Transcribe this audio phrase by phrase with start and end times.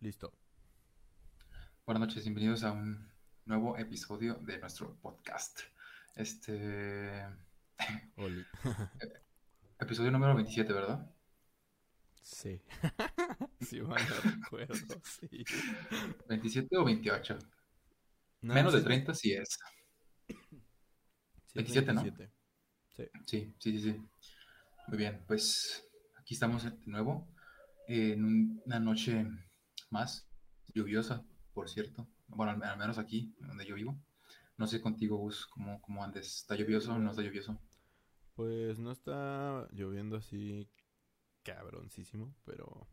[0.00, 0.32] Listo.
[1.86, 3.10] Buenas noches, bienvenidos a un
[3.46, 5.60] nuevo episodio de nuestro podcast.
[6.14, 7.24] Este.
[8.16, 8.44] Oli.
[9.80, 11.10] episodio número 27, ¿verdad?
[12.22, 12.60] Sí.
[13.60, 14.74] sí, mal no recuerdo,
[15.04, 15.44] sí.
[16.28, 17.38] 27 o 28.
[18.42, 19.58] No, Menos de sí, 30 sí es.
[20.28, 20.34] sí
[21.46, 22.02] es 27, ¿no?
[22.02, 22.32] 27.
[22.96, 23.04] Sí.
[23.26, 24.02] Sí, sí, sí, sí.
[24.88, 25.84] Muy bien, pues
[26.16, 27.28] aquí estamos de nuevo
[27.86, 29.26] en un- una noche
[29.90, 30.26] más
[30.74, 32.06] lluviosa, por cierto.
[32.28, 33.98] Bueno, al, al menos aquí, donde yo vivo.
[34.56, 36.38] No sé contigo, Gus, cómo, cómo andes.
[36.40, 37.58] ¿Está lluvioso o no está lluvioso?
[38.34, 40.68] Pues no está lloviendo así
[41.42, 42.88] cabroncísimo, pero...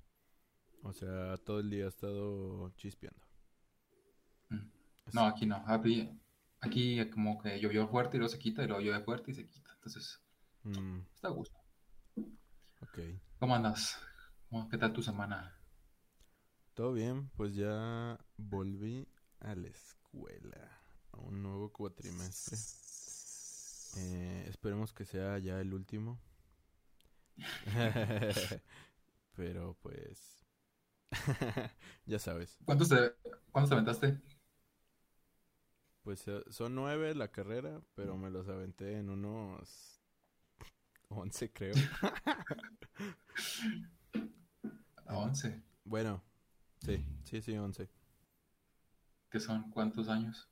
[0.84, 3.26] O sea, todo el día ha estado chispeando.
[4.50, 4.70] Mm.
[5.14, 5.64] No, aquí no.
[5.68, 6.10] Aquí,
[6.60, 9.48] aquí como que llovió fuerte y luego se quita, y luego llueve fuerte y se
[9.48, 9.72] quita.
[9.74, 10.22] Entonces,
[10.64, 11.58] Mm, está a gusto.
[12.82, 13.00] ok.
[13.40, 14.00] ¿Cómo andas?
[14.50, 15.55] ¿Cómo- ¿Qué tal tu semana?
[16.76, 19.08] Todo bien, pues ya volví
[19.40, 20.82] a la escuela,
[21.14, 22.58] a un nuevo cuatrimestre.
[23.98, 26.20] Eh, esperemos que sea ya el último.
[29.38, 30.46] Pero pues...
[32.06, 33.14] ya sabes, ¿Cuántos te,
[33.52, 34.20] cuántos te aventaste?
[36.04, 40.02] pues eh, son nueve la carrera, pero me los aventé en unos...
[41.08, 41.74] once creo.
[45.06, 45.64] A 11.
[45.86, 46.22] Bueno,
[46.80, 47.90] sí, sí, sí, once.
[49.30, 49.70] ¿Qué son?
[49.70, 50.50] ¿Cuántos años?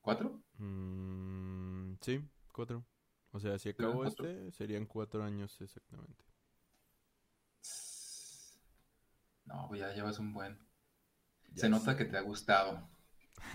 [0.00, 0.42] ¿Cuatro?
[0.58, 2.20] Mm, sí,
[2.52, 2.84] cuatro.
[3.32, 6.24] O sea, si acabo este, serían cuatro años exactamente.
[9.46, 10.58] No, pues ya llevas un buen.
[11.52, 12.88] Ya Se nota que te ha gustado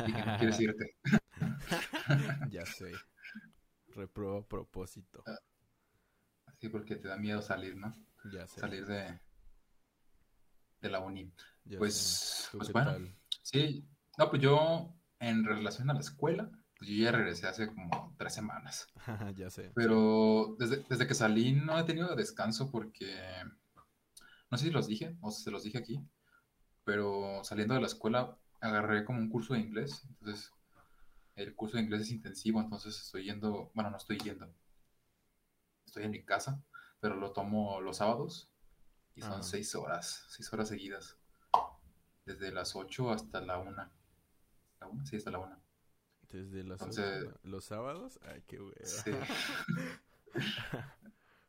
[0.05, 0.95] y que no quieres irte.
[2.51, 2.91] Ya sé.
[3.95, 5.23] Repruebo propósito.
[6.45, 7.95] Así porque te da miedo salir, ¿no?
[8.33, 8.59] Ya sé.
[8.59, 9.19] Salir de,
[10.81, 11.31] de la uni.
[11.69, 12.47] Ya Pues, sé.
[12.51, 12.91] ¿Tú pues bueno.
[12.91, 13.15] tal?
[13.43, 18.15] Sí, no, pues yo en relación a la escuela, pues yo ya regresé hace como
[18.17, 18.87] tres semanas.
[19.37, 19.71] Ya sé.
[19.75, 23.15] Pero desde, desde que salí no he tenido descanso porque,
[24.51, 25.99] no sé si los dije o si se los dije aquí,
[26.83, 30.03] pero saliendo de la escuela agarré como un curso de inglés.
[30.09, 30.51] Entonces,
[31.35, 34.53] el curso de inglés es intensivo, entonces estoy yendo, bueno, no estoy yendo,
[35.85, 36.61] estoy en mi casa,
[36.99, 38.51] pero lo tomo los sábados
[39.15, 39.43] y son Ah.
[39.43, 41.17] seis horas, seis horas seguidas,
[42.33, 43.91] desde las 8 hasta la una.
[44.79, 45.05] ¿La una?
[45.05, 45.59] Sí, hasta la una.
[46.29, 48.19] Desde las Entonces- ocho, los sábados.
[48.23, 48.85] Ay, qué hueva.
[48.85, 49.11] Sí.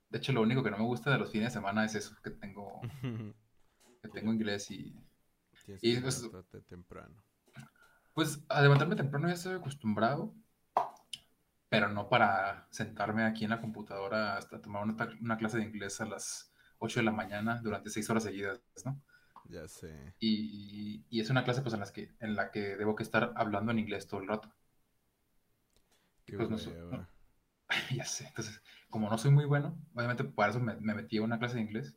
[0.08, 2.16] De hecho, lo único que no me gusta de los fines de semana es eso,
[2.22, 2.80] que tengo,
[4.02, 4.96] que tengo inglés y
[5.66, 6.28] Tienes Y que pues-
[6.68, 7.22] temprano.
[8.14, 10.34] pues a levantarme temprano ya estoy acostumbrado,
[11.68, 16.00] pero no para sentarme aquí en la computadora hasta tomar una, una clase de inglés
[16.00, 19.00] a las 8 de la mañana durante 6 horas seguidas, ¿no?
[19.52, 20.14] Ya sé.
[20.20, 23.32] Y, y es una clase pues en, las que, en la que debo que estar
[23.36, 24.54] hablando en inglés todo el rato.
[26.24, 27.08] Qué Pues no hueva.
[27.96, 31.22] Ya sé, entonces, como no soy muy bueno, obviamente para eso me, me metí a
[31.22, 31.96] una clase de inglés,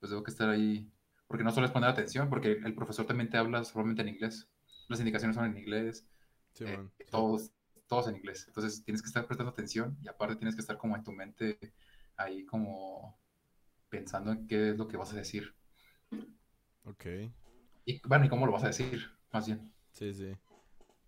[0.00, 0.90] pues debo que estar ahí,
[1.28, 4.48] porque no solo es poner atención, porque el profesor también te habla solamente en inglés,
[4.88, 6.06] las indicaciones son en inglés,
[6.54, 7.06] Sí, eh, sí.
[7.10, 7.52] todos,
[7.88, 10.96] todos en inglés, entonces tienes que estar prestando atención y aparte tienes que estar como
[10.96, 11.58] en tu mente
[12.16, 13.18] ahí como
[13.90, 15.54] pensando en qué es lo que vas a decir,
[16.88, 17.06] Ok.
[17.84, 19.72] y bueno, y cómo lo vas a decir, más bien.
[19.92, 20.36] Sí, sí.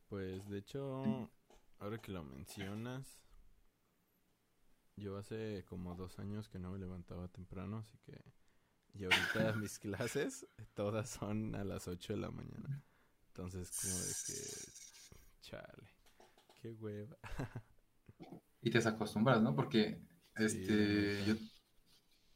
[0.09, 1.31] Pues de hecho,
[1.79, 3.23] ahora que lo mencionas,
[4.97, 8.21] yo hace como dos años que no me levantaba temprano, así que...
[8.93, 12.83] Y ahorita mis clases todas son a las 8 de la mañana.
[13.29, 14.41] Entonces como de que...
[15.43, 15.89] Chale.
[16.61, 17.17] Qué hueva.
[18.62, 19.55] Y te desacostumbras, ¿no?
[19.55, 20.03] Porque
[20.37, 21.35] Sí, este, yo,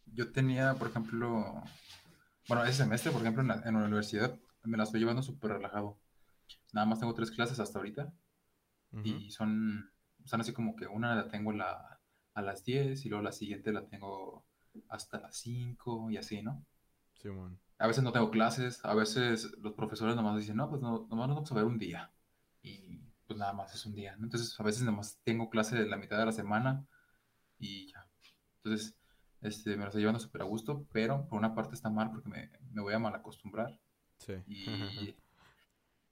[0.06, 1.62] yo tenía, por ejemplo,
[2.49, 5.53] bueno, ese semestre, por ejemplo, en la, en la universidad me la estoy llevando súper
[5.53, 5.99] relajado.
[6.72, 8.12] Nada más tengo tres clases hasta ahorita
[8.93, 9.06] Ujú.
[9.06, 9.91] y son,
[10.25, 12.00] son así como que una la tengo la,
[12.34, 14.44] a las 10 y luego la siguiente la tengo
[14.88, 16.65] hasta las 5 y así, ¿no?
[17.15, 17.59] Simón.
[17.78, 21.29] A veces no tengo clases, a veces los profesores nomás dicen, no, pues no, nomás
[21.29, 22.11] nos vamos a ver un día.
[22.62, 24.25] Y pues nada más es un día, ¿no?
[24.25, 26.87] Entonces a veces nomás tengo clase de la mitad de la semana
[27.58, 28.08] y ya.
[28.62, 28.97] Entonces,
[29.44, 32.29] este, me lo estoy llevando súper a gusto, pero por una parte está mal porque
[32.31, 33.79] me, me voy a mal acostumbrar
[34.19, 34.35] Sí.
[34.46, 35.17] y,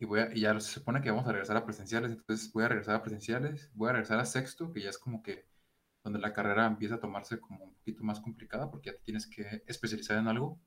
[0.01, 2.65] y, voy a, y ya se supone que vamos a regresar a presenciales, entonces voy
[2.65, 5.47] a regresar a presenciales, voy a regresar a sexto, que ya es como que
[6.05, 9.27] donde la carrera empieza a tomarse como un poquito más complicada porque ya te tienes
[9.29, 10.61] que especializar en algo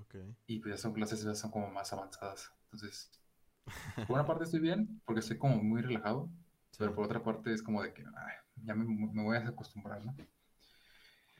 [0.00, 0.14] Ok.
[0.46, 2.52] y pues ya son clases ya son como más avanzadas.
[2.64, 3.10] Entonces,
[4.06, 6.30] por una parte estoy bien porque estoy como muy relajado,
[6.78, 6.94] pero Sí.
[6.94, 8.34] por otra parte es como de que ay,
[8.64, 10.18] ya me, me voy a acostumbrar, ¿no?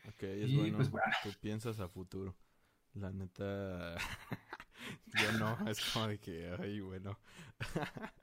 [0.09, 1.13] Ok, es Y, bueno pues, bueno.
[1.23, 2.37] que piensas a futuro.
[2.95, 3.97] La neta,
[5.07, 7.19] Yo no, es como de que, ay, bueno.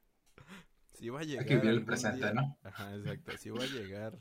[0.93, 1.43] si va a llegar.
[1.43, 2.57] Hay que el presente, día- ¿no?
[2.63, 3.37] Ajá, exacto.
[3.37, 4.19] Si va a llegar,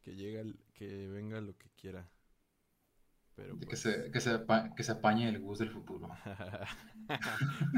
[0.00, 2.10] que llegue, el- que venga lo que quiera.
[3.36, 6.08] Pero Que pues, se, que se, apa- que se apañe el bus del futuro.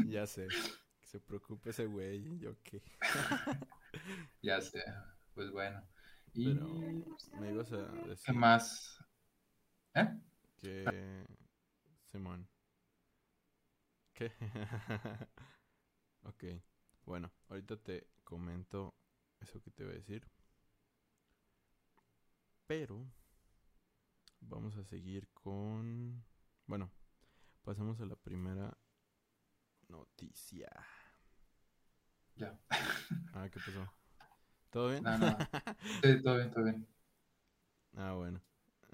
[0.06, 0.46] ya sé.
[1.00, 2.82] Que se preocupe ese güey, yo qué.
[4.40, 4.82] Ya sé.
[5.34, 5.82] Pues bueno.
[6.34, 6.66] Y Pero
[7.40, 8.98] me ibas a ¿qué decir más?
[9.94, 10.08] ¿Eh?
[10.56, 11.26] que
[12.10, 12.48] Simón.
[14.14, 14.32] ¿Qué?
[16.24, 16.44] ok.
[17.04, 18.94] Bueno, ahorita te comento
[19.40, 20.26] eso que te voy a decir.
[22.66, 23.04] Pero
[24.40, 26.24] vamos a seguir con
[26.66, 26.90] bueno,
[27.64, 28.76] pasamos a la primera
[29.88, 30.70] noticia.
[32.36, 32.58] Ya.
[33.34, 33.92] Ah, ¿qué pasó?
[34.72, 35.06] ¿Todo bien?
[35.06, 35.46] No, no.
[36.02, 36.88] Sí, todo bien, todo bien.
[37.96, 38.40] Ah, bueno.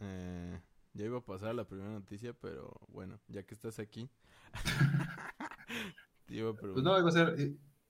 [0.01, 0.61] Eh,
[0.95, 4.11] ya iba a pasar a la primera noticia, pero bueno, ya que estás aquí.
[6.27, 7.37] te iba a Pues preguntar no, iba a ser.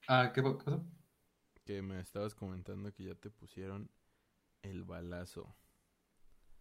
[0.07, 0.85] Ah, ¿qué, pa- qué pasó?
[1.65, 3.89] que me estabas comentando que ya te pusieron
[4.63, 5.55] el balazo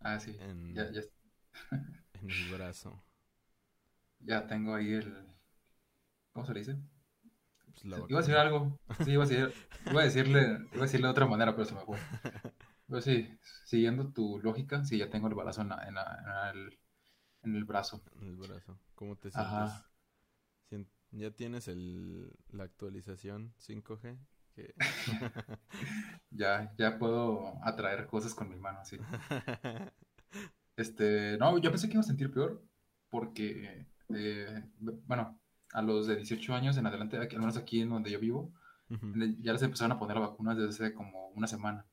[0.02, 0.40] Ah, sí.
[0.40, 1.02] en, Ya, ya,
[2.22, 3.02] en el brazo.
[4.20, 5.26] ya tengo ahí el.
[6.32, 6.78] ¿Cómo se le dice?
[7.82, 8.80] Pues, la Iba a decir algo.
[9.04, 9.54] Sí, iba a decir,
[9.92, 10.42] iba a decirle,
[10.74, 11.98] iba a decirle de otra manera, pero se me fue.
[12.88, 13.30] Pero sí,
[13.66, 16.80] siguiendo tu lógica, sí, ya tengo el balazo en, la- en, la- en el,
[17.44, 18.02] en el brazo.
[18.22, 18.78] En el brazo.
[18.96, 19.52] ¿Cómo te sientes?
[19.54, 19.84] Ajá.
[21.12, 24.18] ¿Ya tienes el, la actualización 5G?
[24.56, 24.74] Que...
[26.32, 28.98] Ya, ya puedo atraer cosas con mi mano, sí.
[30.76, 32.64] Este, no, yo pensé que iba a sentir peor
[33.10, 34.64] porque, eh,
[35.06, 35.40] bueno,
[35.78, 38.52] a los de 18 años en adelante, al menos aquí en donde yo vivo,
[38.90, 39.08] Ujú.
[39.16, 41.86] le- ya les empezaron a poner la vacuna desde hace como una semana.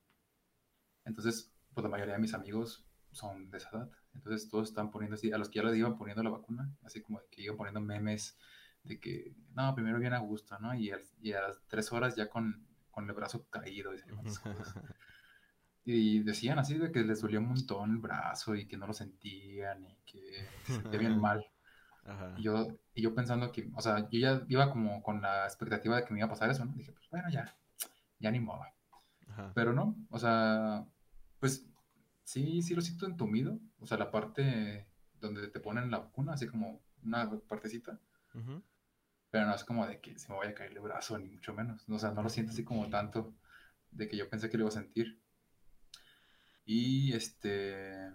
[1.04, 3.90] Entonces, pues la mayoría de mis amigos son de esa edad.
[4.14, 7.02] Entonces todos están poniendo así, a los que ya les iban poniendo la vacuna, así
[7.02, 8.38] como que iban poniendo memes
[8.84, 10.75] de que, no, primero bien a gusto, ¿no?
[10.75, 10.90] Y,
[11.20, 14.75] y a las tres horas ya con, con el brazo caído y cosas.
[15.84, 18.94] Y decían así de que les dolía un montón el brazo y que no lo
[18.94, 20.20] sentían y que
[20.64, 21.44] se sentía bien mal.
[22.06, 22.34] Ajá.
[22.36, 25.96] Y yo, y yo pensando que, o sea, yo ya iba como con la expectativa
[25.96, 26.72] de que me iba a pasar eso, ¿no?
[26.74, 27.56] Dije, pues bueno, ya,
[28.18, 28.62] ya ni modo.
[29.28, 29.52] Ajá.
[29.54, 30.86] Pero no, o sea,
[31.40, 31.66] pues
[32.24, 34.86] sí, sí lo siento entumido, o sea, la parte
[35.20, 37.98] donde te ponen la vacuna, así como una partecita,
[39.30, 41.54] pero no es como de que se me vaya a caer el brazo, ni mucho
[41.54, 43.34] menos, o sea, no lo siento así como tanto
[43.90, 45.20] de que yo pensé que lo iba a sentir.
[46.66, 48.10] Y este,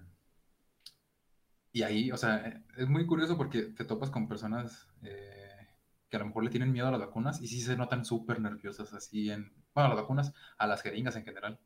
[1.72, 5.68] y ahí, o sea, es muy curioso porque te topas con personas eh,
[6.10, 8.42] que a lo mejor le tienen miedo a las vacunas y sí se notan súper
[8.42, 11.60] nerviosas así en, bueno, a las vacunas, a las jeringas en general.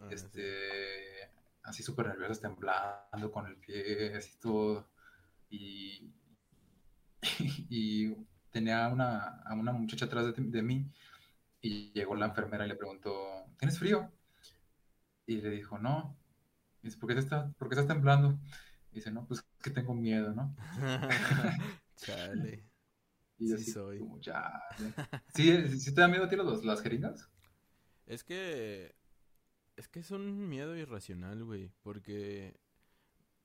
[0.00, 0.14] Ah, sí.
[0.14, 1.30] este,
[1.62, 4.88] así súper nerviosas, temblando con el pie, así todo.
[5.50, 6.12] Y,
[7.70, 8.14] y
[8.50, 10.86] tenía una, a una muchacha atrás de, de mí
[11.60, 14.10] y llegó la enfermera y le preguntó, ¿tienes frío?
[15.26, 16.16] Y le dijo, no.
[16.82, 18.38] Y dice, ¿por qué, te está, ¿por qué estás temblando?
[18.92, 20.54] Dice, no, pues es que tengo miedo, ¿no?
[21.96, 22.64] Chale.
[23.38, 24.00] Y yo Sí así soy.
[25.34, 27.28] ¿Sí, ¿Sí te da miedo a ti los- las jeringas?
[28.06, 28.94] Es que.
[29.76, 31.70] Es que es un miedo irracional, güey.
[31.82, 32.58] Porque.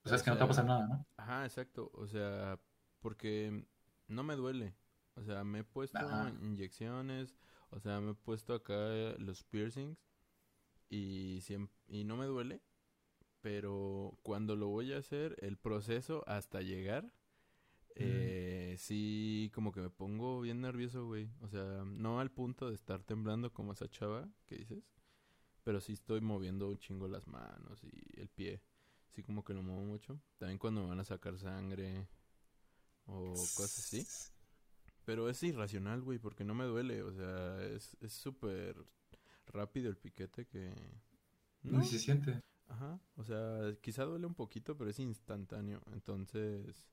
[0.04, 1.06] O sea, es que no te va a pasar nada, ¿no?
[1.16, 1.90] Ajá, exacto.
[1.94, 2.58] O sea,
[3.00, 3.66] porque
[4.08, 4.74] no me duele.
[5.14, 6.32] O sea, me he puesto Ajá.
[6.42, 7.36] inyecciones.
[7.70, 8.74] O sea, me he puesto acá
[9.18, 9.96] los piercings.
[10.88, 12.62] Y, siem- y no me duele.
[13.44, 17.12] Pero cuando lo voy a hacer, el proceso hasta llegar.
[17.94, 21.28] Eh, sí, como que me pongo bien nervioso, güey.
[21.42, 24.82] O sea, no al punto de estar temblando como esa chava que dices.
[25.62, 28.62] Pero sí estoy moviendo un chingo las manos y el pie.
[29.10, 30.18] Sí, como que lo muevo mucho.
[30.38, 32.08] También cuando me van a sacar sangre
[33.04, 34.06] o cosas así.
[35.04, 37.02] Pero es irracional, güey, porque no me duele.
[37.02, 38.74] O sea, es es súper
[39.48, 40.72] rápido el piquete que...
[41.62, 42.42] No, Ni se siente.
[42.68, 43.00] Ajá.
[43.16, 45.80] O sea, quizá duele un poquito, pero es instantáneo.
[45.92, 46.90] Entonces,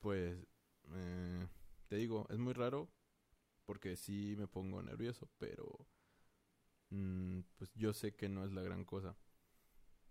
[0.00, 0.46] pues,
[0.94, 1.46] eh,
[1.88, 2.90] te digo, es muy raro
[3.66, 5.88] porque sí me pongo nervioso, pero...
[6.90, 9.16] mm, pues yo sé que no es la gran cosa.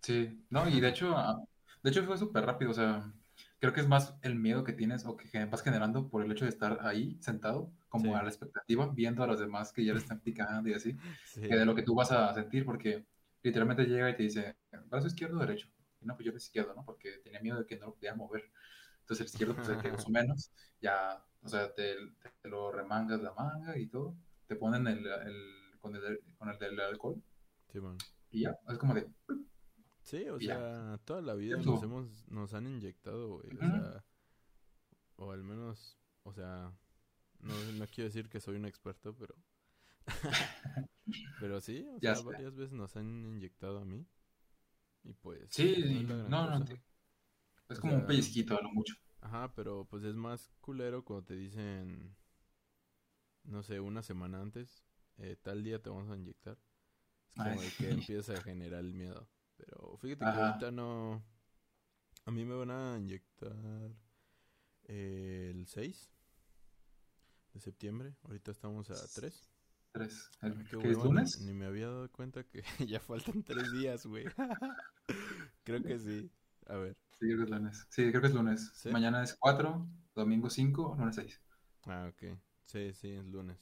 [0.02, 1.42] Sí, no, y de hecho, ah,
[1.82, 3.14] de hecho fue súper rápido, o sea,
[3.60, 6.44] creo que es más el miedo que tienes o que vas generando por el hecho
[6.46, 8.14] de estar ahí sentado, como Sí.
[8.18, 11.42] a la expectativa, viendo a los demás que ya le están picando y así, Sí.
[11.42, 13.06] que de lo que tú vas a sentir, porque
[13.44, 14.58] literalmente llega y te dice,
[14.88, 15.68] brazo izquierdo o derecho,
[16.02, 16.86] y no, pues yo el izquierdo, ¿no?
[16.86, 18.52] Porque tenía miedo de que no lo podía mover,
[19.02, 21.96] entonces el izquierdo, pues te uso menos, ya, o sea, te,
[22.42, 24.16] te lo remangas la manga y todo,
[24.48, 27.22] te ponen el, el- con el, con el del alcohol,
[27.72, 27.98] Sí, man.
[28.32, 29.08] y ya, es como de,
[30.04, 30.56] Sí, o ya.
[30.56, 33.50] sea, toda la vida nos hemos, nos han inyectado, güey.
[33.58, 34.04] O sea,
[35.16, 36.72] o al menos o sea,
[37.40, 39.36] no, no quiero decir que soy un experto, pero...
[41.40, 44.06] pero sí, o Ya sea, varias veces nos han inyectado a mí.
[45.04, 45.50] Y pues...
[45.50, 46.82] Sí, no no, no, te-
[47.70, 48.96] es O como un pellizquito lo mucho.
[49.22, 52.16] Ajá, pero pues es más culero cuando te dicen,
[53.46, 54.84] no sé, una semana antes,
[55.18, 56.58] eh, tal día te vamos a inyectar.
[57.36, 59.30] Es como Ay, que empieza a generar el miedo.
[59.58, 61.24] Pero fíjate que ahorita no...
[62.26, 63.94] A mí me van a inyectar
[64.88, 66.12] el 6
[67.54, 68.16] de septiembre.
[68.24, 69.50] Ahorita estamos a 3.
[69.94, 70.32] Tres.
[70.42, 71.40] ¿El- Qué ¿Qué es ni- lunes?
[71.42, 74.26] Ni, me había dado cuenta que ya faltan 3 días, güey.
[75.64, 76.32] Creo que sí.
[76.68, 76.98] A ver.
[77.20, 77.88] Sí, creo que es lunes.
[77.90, 78.72] Sí, creo que es lunes.
[78.74, 78.90] ¿Sí?
[78.90, 81.42] Mañana es 4, domingo 5, lunes 6.
[81.86, 82.38] Ah, ok.
[82.66, 83.58] Sí, sí, es lunes.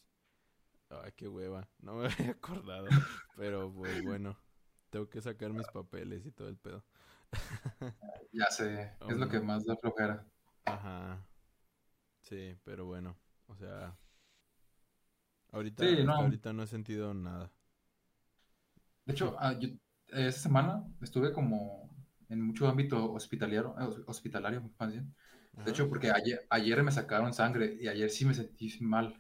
[0.90, 1.68] Ay, qué hueva.
[1.80, 2.88] No me había acordado.
[3.36, 4.38] Pero pues bueno.
[4.90, 6.84] Tengo que sacar mis papeles y todo el pedo.
[8.34, 10.26] Ya sé, Oh, es lo que más da flojera.
[10.66, 11.26] Ajá.
[12.22, 13.18] Sí, pero bueno.
[13.48, 13.98] O sea.
[15.52, 16.14] Ahorita, Sí, no.
[16.18, 17.52] ahorita no he sentido nada.
[19.06, 21.90] De hecho, ah, yo, eh, esta semana estuve como
[22.30, 25.14] en mucho ámbito hospitalario, eh, hos- hospitalario más bien.
[25.58, 25.66] Ajá.
[25.66, 29.16] De hecho, porque ayer, ayer me sacaron sangre y ayer sí me sentí mal.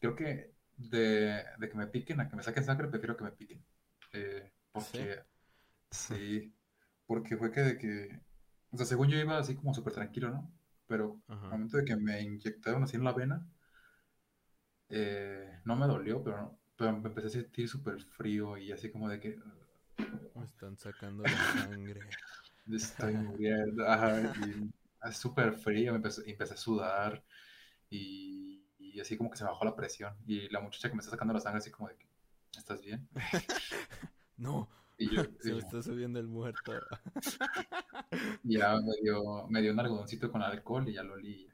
[0.00, 3.32] Creo que de, de que me piquen a que me saquen sangre, prefiero que me
[3.32, 3.64] piquen.
[4.12, 5.20] Eh, porque,
[5.90, 6.54] sí,
[7.06, 8.20] porque fue que de que,
[8.70, 10.52] o sea, según yo iba así como súper tranquilo, ¿no?
[10.86, 13.46] Pero al momento de que me inyectaron así en la vena,
[14.94, 19.08] eh, no me dolió, pero, pero me empecé a sentir súper frío y así como
[19.08, 19.38] de que
[20.34, 22.00] Me están sacando la sangre.
[22.70, 23.84] estoy muriendo.
[25.02, 27.24] Es súper frío, me empecé, empecé a sudar
[27.90, 30.14] y, y así como que se me bajó la presión.
[30.26, 32.06] Y la muchacha que me está sacando la sangre así como de que,
[32.56, 33.08] ¿estás bien?
[34.36, 34.68] No,
[34.98, 36.72] Y yo, se me está subiendo el muerto.
[38.42, 41.48] ya me dio, me dio un algodoncito con alcohol y ya lo olí.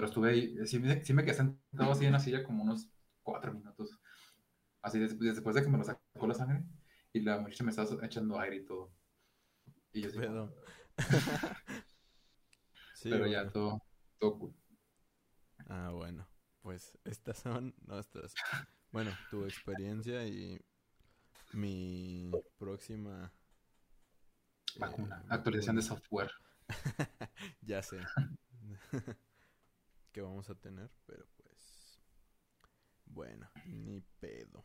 [0.00, 2.88] Pero estuve ahí, sí, me- sí me quedé sentado así en la silla como unos
[3.22, 4.00] cuatro minutos.
[4.80, 6.64] Así des- después de que me lo sacó la sangre
[7.12, 8.90] y la muchacha me estaba echando aire y todo.
[9.92, 10.54] Y yo.
[12.94, 13.82] Sí, pero ya todo,
[14.18, 14.54] todo cool.
[15.68, 16.26] Ah, bueno.
[16.62, 18.32] Pues estas son nuestras.
[18.92, 20.58] Bueno, tu experiencia y
[21.52, 23.30] mi próxima.
[24.76, 26.30] eh, Vacuna, actualización de software.
[27.60, 27.98] Ya sé.
[30.12, 32.00] que vamos a tener, pero pues.
[33.06, 34.64] Bueno, ni pedo.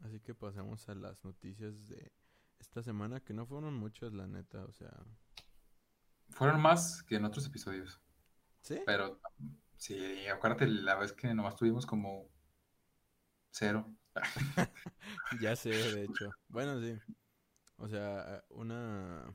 [0.00, 2.12] Así que pasamos a las noticias de
[2.58, 4.92] esta semana, que no fueron muchas, la neta, o sea.
[6.30, 8.00] Fueron más que en otros episodios,
[8.62, 8.80] ¿Sí?
[8.86, 9.20] pero
[9.76, 12.28] sí, acuérdate la vez que nomás tuvimos como
[13.50, 13.94] cero.
[15.40, 16.30] Ya sé, de hecho.
[16.48, 16.96] Bueno, sí.
[17.76, 19.34] O sea, una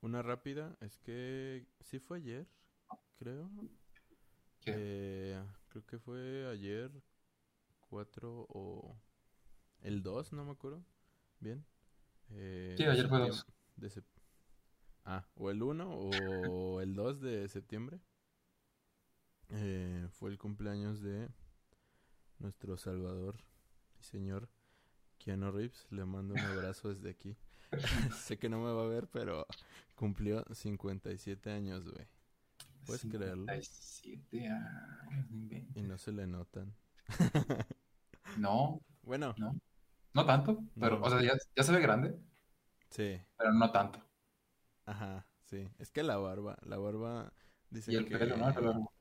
[0.00, 2.46] una rápida es que sí fue ayer,
[3.18, 3.50] creo.
[4.66, 6.90] Eh, creo que fue ayer
[7.88, 8.96] 4 o
[9.82, 10.84] el 2, no me acuerdo.
[11.40, 11.64] Bien.
[12.30, 13.46] Eh, Sí, ayer fue septiembre- 2.
[13.76, 13.90] de
[15.04, 16.10] Ah, o el 1 o
[16.82, 18.00] el 2 de septiembre.
[19.50, 21.28] Eh, fue el cumpleaños de
[22.38, 23.36] nuestro Salvador
[23.98, 24.48] y Señor
[25.18, 25.86] Keanu Reeves.
[25.90, 27.36] Le mando un abrazo desde aquí.
[28.28, 29.46] sé que no me va a ver, pero
[29.94, 32.06] cumplió 57 años, güey.
[32.88, 33.46] ¿Puedes creerlo?
[33.46, 35.76] 57 años, no inventes.
[35.76, 36.74] Y no se le notan.
[38.36, 39.58] No, Bueno, no,
[40.14, 41.06] no tanto, pero, No.
[41.06, 42.18] o sea, ya, ya se ve grande,
[42.90, 43.20] sí.
[43.36, 44.00] pero no tanto.
[44.86, 45.68] Ajá, sí.
[45.78, 47.32] Es que la barba, la barba
[47.70, 48.18] dice Y el que...
[48.18, 48.48] pelo, ¿no?
[48.48, 48.92] El pelo.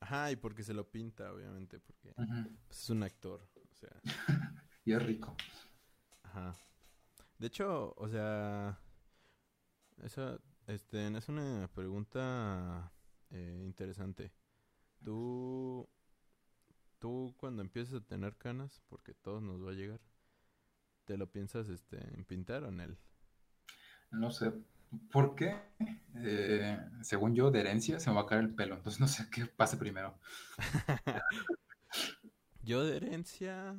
[0.00, 2.28] Ajá, y porque se lo pinta, obviamente, porque pues,
[2.70, 4.00] es un actor, o sea,
[4.84, 5.36] Y es rico.
[6.22, 6.56] ajá.
[7.38, 8.78] De hecho, o sea,
[10.02, 10.38] esa,
[10.74, 12.92] este, es una pregunta
[13.30, 14.32] eh, interesante.
[15.04, 15.88] Tú,
[16.98, 20.00] tú cuando empieces a tener canas, porque todos nos va a llegar,
[21.04, 22.98] ¿te lo piensas, este, en pintar o en él?
[24.10, 24.52] No sé
[25.12, 25.56] por qué,
[26.16, 29.28] eh, según yo, de herencia se me va a caer el pelo, entonces no sé
[29.30, 30.18] qué pase primero.
[32.62, 33.74] Yo de herencia,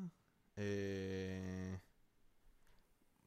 [0.55, 1.79] eh,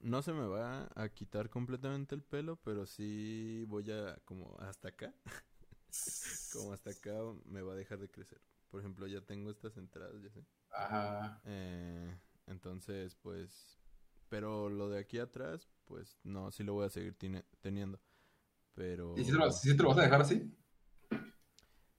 [0.05, 4.89] no se me va a quitar completamente el pelo, pero sí voy a como hasta
[4.89, 5.15] acá,
[6.53, 7.15] como hasta acá
[7.47, 8.41] me va a dejar de crecer.
[8.71, 10.45] Por ejemplo, ya tengo estas entradas, ya sé.
[10.73, 11.41] Ajá.
[11.45, 13.81] Eh, entonces, pues,
[14.29, 17.17] pero lo de aquí atrás, pues no, sí lo voy a seguir
[17.61, 17.99] teniendo.
[18.75, 19.15] Pero...
[19.17, 20.55] ¿Y si te lo, si te lo vas a dejar así?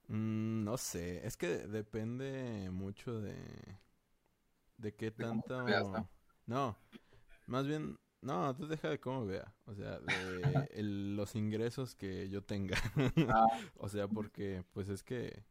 [0.08, 3.80] Mm, no sé, es que depende mucho de
[4.78, 5.64] de qué De tanto
[6.46, 6.76] ¿no?
[7.46, 9.54] Más bien No, tú deja de cómo vea.
[9.66, 12.76] O sea, de el- los ingresos que yo tenga.
[13.28, 15.44] Ah, O sea, porque pues es que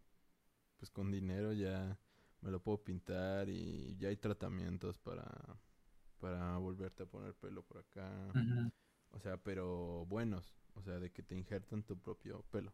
[0.77, 1.99] pues con dinero ya
[2.41, 5.25] me lo puedo pintar y ya hay tratamientos para
[6.19, 8.37] para volverte a poner pelo por acá.
[9.11, 12.73] O sea, pero buenos, o sea, de que te injertan tu propio pelo,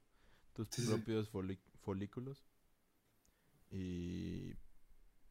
[0.54, 0.88] tus Sí, sí.
[0.88, 2.46] propios foli- folículos.
[3.70, 4.54] Y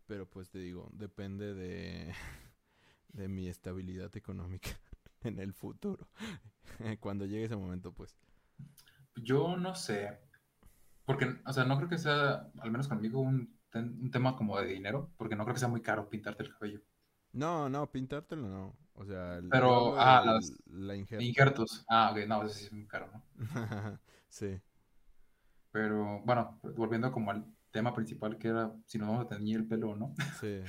[0.06, 2.12] pero pues te digo, depende de
[3.12, 4.70] de mi estabilidad económica
[5.22, 6.08] en el futuro.
[7.00, 8.16] Cuando llegue ese momento, pues.
[9.16, 10.18] Yo no sé.
[11.04, 14.66] Porque, o sea, no creo que sea, al menos conmigo, un, un tema como de
[14.66, 15.10] dinero.
[15.16, 16.80] Porque no creo que sea muy caro pintarte el cabello.
[17.32, 18.76] No, no, pintártelo no.
[18.94, 21.24] O sea, el- Pero, ah, las- la injerta.
[21.24, 21.84] Injertos.
[21.88, 23.24] Ah, ok, no, eso sí es muy caro, ¿no?
[24.28, 24.60] sí.
[25.72, 29.66] Pero, bueno, volviendo como al tema principal, que era si nos vamos a teñir el
[29.68, 30.14] pelo o no.
[30.40, 30.60] Sí.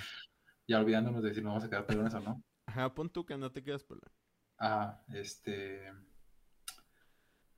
[0.71, 2.41] Ya olvidándonos de si nos vamos a quedar pelones o no.
[2.65, 4.09] Ajá, pon tú que no te quedas pelón.
[4.57, 5.91] Ah, este.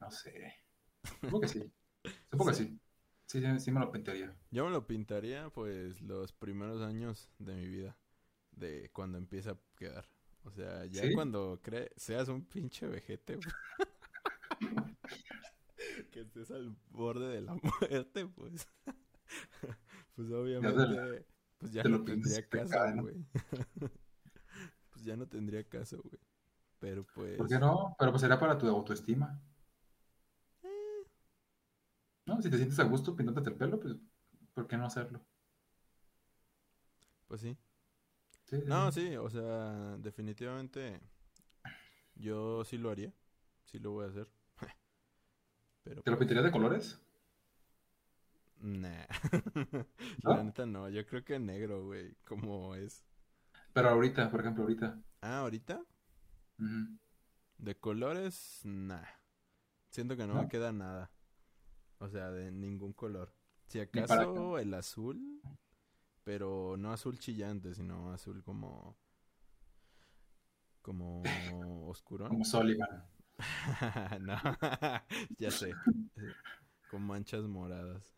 [0.02, 0.56] No sé.
[1.04, 1.72] Supongo que sí.
[2.32, 2.80] Supongo que sí.
[3.28, 4.36] Sí, sí, sí me lo pintaría.
[4.50, 7.96] Yo me lo pintaría, pues, los primeros años de mi vida.
[8.50, 10.10] De cuando empieza a quedar.
[10.46, 13.38] O sea, ya cuando cre seas un pinche vejete,
[16.12, 18.68] que estés al borde de la muerte, pues.
[20.16, 21.28] pues obviamente,
[21.64, 23.26] pues ya te no tendría caso, güey.
[24.92, 26.20] pues ya no tendría caso, güey.
[26.80, 27.38] Pero pues...
[27.38, 27.96] ¿Por qué no?
[27.98, 29.42] Pero pues sería para tu autoestima.
[32.26, 33.96] No, si te sientes a gusto pintándote el pelo, pues,
[34.54, 35.26] ¿por qué no hacerlo?
[37.30, 37.58] Pues sí.
[38.66, 39.08] No, sí.
[39.08, 41.00] sí, o sea, definitivamente
[42.16, 43.14] yo sí lo haría.
[43.64, 44.28] Sí lo voy a hacer.
[45.84, 47.00] Pero ¿Te lo pues, pintarías de colores?
[48.64, 49.06] Nah.
[50.24, 50.36] ¿No?
[50.36, 53.04] La neta no, yo creo que negro, güey, como es.
[53.74, 55.00] Pero ahorita, por ejemplo, ahorita.
[55.22, 55.84] Ah, ahorita,
[57.58, 59.06] de colores, nah.
[59.90, 60.44] Siento que no, ¿No?
[60.44, 61.12] me queda nada.
[62.00, 63.34] O sea, de ningún color.
[63.68, 65.42] Si acaso el azul,
[66.24, 68.98] pero no azul chillante, sino azul como
[70.82, 71.24] como
[71.90, 72.30] oscurón.
[72.30, 73.06] Como Sullivan.
[74.22, 74.36] no,
[75.38, 75.74] ya sé.
[76.92, 78.14] Con manchas moradas.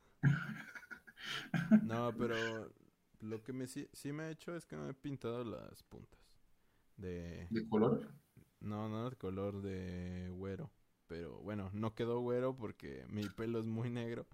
[1.84, 2.72] No, pero
[3.22, 6.20] lo que me sí, sí me ha hecho es que me he pintado las puntas.
[6.98, 7.48] De.
[7.50, 8.08] ¿De color?
[8.60, 10.72] No, no de color de güero.
[11.08, 14.28] Pero bueno, no quedó güero porque mi pelo es muy negro.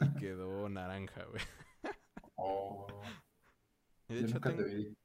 [0.00, 1.42] Y quedó naranja, güey.
[2.36, 2.86] Oh,
[4.08, 4.96] Y de yo hecho, nunca te ten- vi.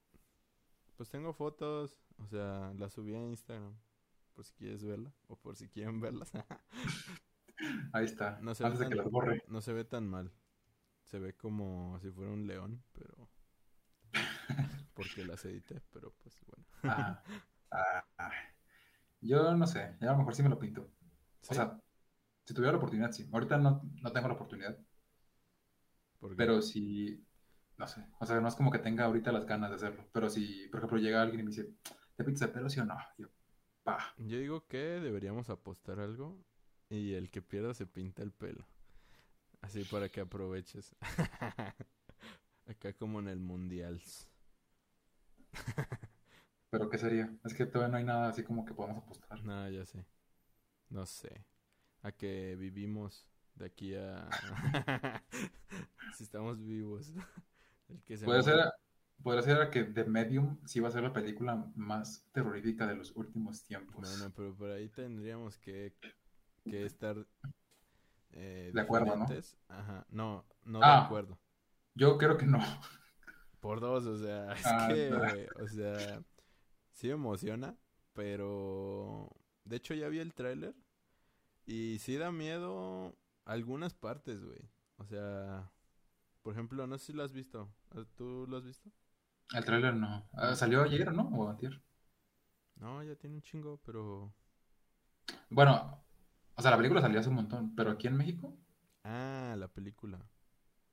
[0.95, 1.99] pues tengo fotos.
[2.17, 3.75] O sea, las subí a Instagram.
[4.33, 5.13] Por si quieres verla.
[5.27, 6.31] O por si quieren verlas.
[7.93, 8.39] Ahí está.
[8.41, 9.43] No se ve Antes de que las borre.
[9.47, 10.31] No se ve tan mal.
[11.03, 13.29] Se ve como si fuera un león, pero...
[14.93, 16.65] Porque las edité, pero pues bueno.
[16.83, 17.21] Ah,
[17.71, 18.31] ah, ah.
[19.21, 20.89] Yo no sé, ya a lo mejor sí me lo pinto.
[21.49, 21.79] O sea,
[22.45, 23.27] si tuviera la oportunidad, sí.
[23.31, 24.77] Ahorita no, no tengo la oportunidad,
[26.19, 27.25] Porque- pero si,
[27.77, 30.29] no sé, o sea, no es como que tenga ahorita las ganas de hacerlo, pero
[30.29, 31.73] si, por ejemplo, llega alguien y me dice,
[32.15, 32.95] ¿te pintas el pelo, sí o no?
[33.17, 33.27] Yo,
[33.83, 36.43] pa, Yo digo que deberíamos apostar algo
[36.89, 38.65] y el que pierda se pinta el pelo.
[39.61, 40.95] Así para que aproveches.
[42.67, 44.01] Acá como en el mundial.
[46.69, 47.31] pero ¿qué sería?
[47.43, 49.43] Es que todavía no hay nada así como que podamos apostar.
[49.43, 50.05] No, ya sé.
[50.89, 51.45] No sé.
[52.01, 54.27] A que vivimos de aquí a...
[56.15, 57.13] si estamos vivos.
[57.89, 58.59] El que se Puede ser,
[59.23, 62.95] puede ser a que The Medium sí va a ser la película más terrorífica de
[62.95, 63.95] los últimos tiempos.
[63.95, 65.95] Bueno, pero por ahí tendríamos que,
[66.69, 67.25] que estar
[68.31, 69.25] eh, De acuerdo, ¿no?
[69.69, 70.05] Ajá.
[70.09, 70.99] No, no Ah.
[70.99, 71.39] de acuerdo.
[71.93, 72.59] Yo creo que no.
[73.59, 75.63] Por dos, o sea, es Ah, que, no.
[75.63, 76.21] o sea,
[76.91, 77.77] sí me emociona,
[78.13, 79.29] pero
[79.63, 80.75] de hecho ya vi el tráiler
[81.65, 84.69] y sí da miedo algunas partes, güey.
[84.97, 85.71] O sea,
[86.41, 87.73] por ejemplo, no sé si lo has visto.
[88.15, 88.89] ¿Tú lo has visto?
[89.53, 90.27] El tráiler no.
[90.33, 91.23] Ah, ¿Salió ayer, no?
[91.29, 91.81] ¿O antier?
[92.75, 94.33] No, ya tiene un chingo, pero...
[95.49, 96.04] Bueno,
[96.55, 98.57] o sea, la película salió hace un montón, pero aquí en México,
[99.05, 100.29] Ah, la película.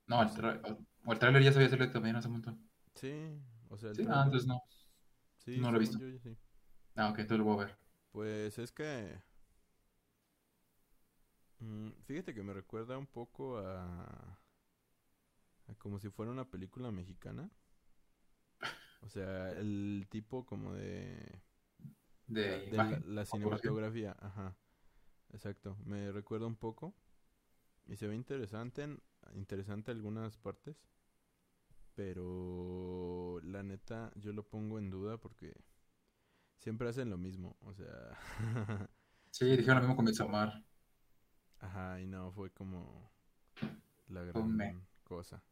[0.07, 2.69] no, el, tra- el tráiler ya se había salido también hace un montón.
[2.95, 4.61] Sí, o sea, el Sí, ah, tráiler- entonces no.
[5.37, 5.97] Sí, no lo he visto.
[5.99, 6.37] yo, sí.
[6.95, 7.77] Ah, ok, entonces lo voy a ver.
[8.11, 9.21] Pues es que...
[11.59, 14.39] mm, fíjate que me recuerda un poco a...
[15.67, 17.49] a como si fuera una película mexicana.
[19.01, 21.41] O sea, el tipo como de...
[22.27, 24.55] De de la, cinematografía, ajá.
[25.33, 26.93] Exacto, me recuerda un poco.
[27.87, 29.01] Y se ve interesante, en-
[29.35, 30.77] interesante algunas partes.
[31.95, 35.53] Pero la neta, yo lo pongo en duda porque
[36.57, 38.17] siempre hacen lo mismo, o sea,
[39.31, 40.63] Sí, dijeron lo mismo con Midsommar.
[41.59, 43.11] ajá, y no fue como
[44.09, 45.43] la gran cosa.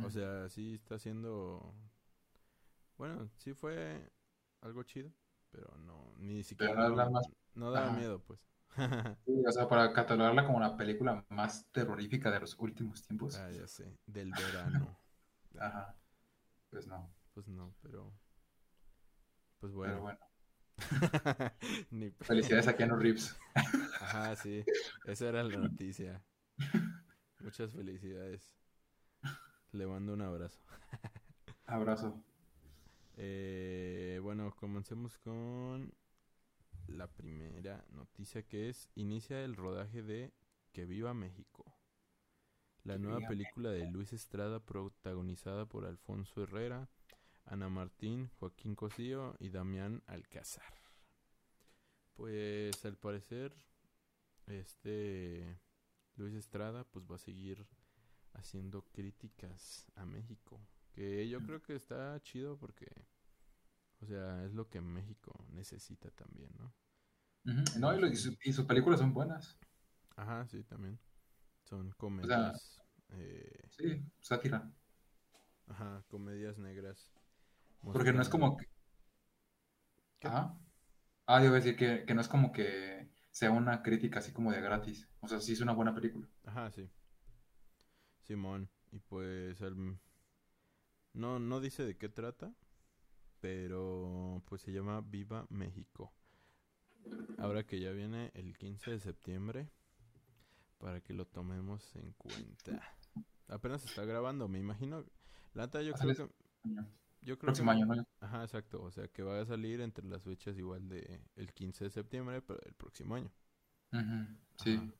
[0.00, 1.74] O sea, sí está haciendo,
[2.96, 4.10] bueno, sí fue
[4.60, 5.10] algo chido,
[5.50, 8.40] pero no, ni siquiera no la no, más- no daba miedo, pues.
[9.26, 13.36] Sí, o sea, para catalogarla como la película más terrorífica de los últimos tiempos.
[13.36, 14.98] Ah, ya sé, del verano.
[15.58, 15.96] Ajá.
[16.70, 17.12] Pues no.
[17.34, 18.12] Pues no, pero,
[19.60, 20.00] pues Pero bueno.
[20.00, 20.18] bueno.
[21.90, 23.38] Ni Felicidades a Keanu Reeves.
[24.00, 24.64] Ajá, sí,
[25.06, 26.22] esa era la noticia.
[27.40, 28.52] Muchas felicidades.
[29.72, 30.60] Le mando un abrazo.
[31.66, 32.22] Abrazo.
[33.16, 35.92] Eh, bueno, comencemos con
[36.90, 40.32] la primera noticia que es inicia el rodaje de
[40.72, 41.64] Que viva México.
[42.84, 46.88] La Que nueva película de Luis Estrada protagonizada por Alfonso Herrera,
[47.44, 50.72] Ana Martín, Joaquín Cosío y Damián Alcázar.
[52.14, 53.54] Pues al parecer
[54.46, 55.58] este
[56.16, 57.66] Luis Estrada pues va a seguir
[58.34, 60.60] haciendo críticas a México,
[60.92, 62.86] que yo creo que está chido porque
[64.02, 66.72] o sea, es lo que México necesita también, ¿no?
[67.76, 69.58] No, y, lo- y su- y sus películas son buenas.
[70.16, 70.98] Ajá, sí, también.
[71.64, 74.70] Son comedias eh, Sí, sátira.
[75.68, 77.10] ajá, comedias negras.
[77.92, 78.66] Porque no es como que...
[80.18, 80.28] ¿Qué?
[80.28, 80.58] Ajá.
[81.26, 84.60] Ah, debo decir que, que no es como que sea una crítica así como de
[84.62, 85.08] gratis.
[85.20, 86.28] O sea, sí es una buena película.
[86.44, 86.90] Ajá, sí.
[88.22, 89.98] Simón, y pues el-
[91.12, 92.52] no no dice de qué trata,
[93.40, 96.12] pero pues se llama Viva México.
[97.38, 99.70] Ahora que ya viene el 15 de septiembre
[100.78, 102.80] para que lo tomemos en cuenta.
[103.48, 105.04] Apenas está grabando, me imagino.
[105.54, 106.28] La neta, yo creo que
[107.22, 108.06] yo creo Próximo que año, ¿no?
[108.20, 111.84] Ajá, exacto, o sea, que va a salir entre las fechas igual de el 15
[111.84, 113.30] de septiembre, pero el próximo año.
[113.92, 114.74] Ujú, Sí.
[114.74, 114.94] Ajá.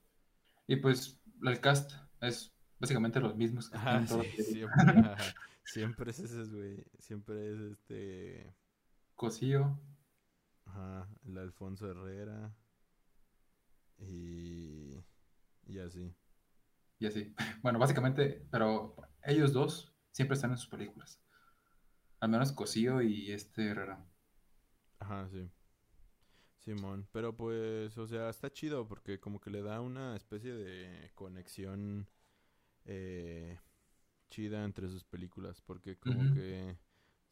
[0.66, 5.34] Y pues el cast es básicamente los mismos que Ajá, sí, películas.
[5.64, 6.84] Siempre, es ese, güey.
[6.98, 8.54] Siempre es este.
[9.14, 9.78] Cosío.
[10.66, 12.54] Ajá, el Alfonso Herrera.
[13.98, 15.04] Y.
[15.66, 16.14] Y así.
[16.98, 17.34] Y así.
[17.62, 21.20] Bueno, básicamente, pero ellos dos siempre están en sus películas.
[22.20, 24.04] Al menos Cosío y este Herrera.
[24.98, 25.50] Ajá, sí.
[26.58, 27.08] Simón.
[27.12, 32.08] Pero pues, o sea, está chido porque como que le da una especie de conexión
[32.84, 33.58] eh,
[34.30, 35.60] chida entre sus películas.
[35.60, 36.78] Porque como que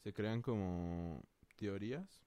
[0.03, 1.23] se crean como
[1.57, 2.21] teorías.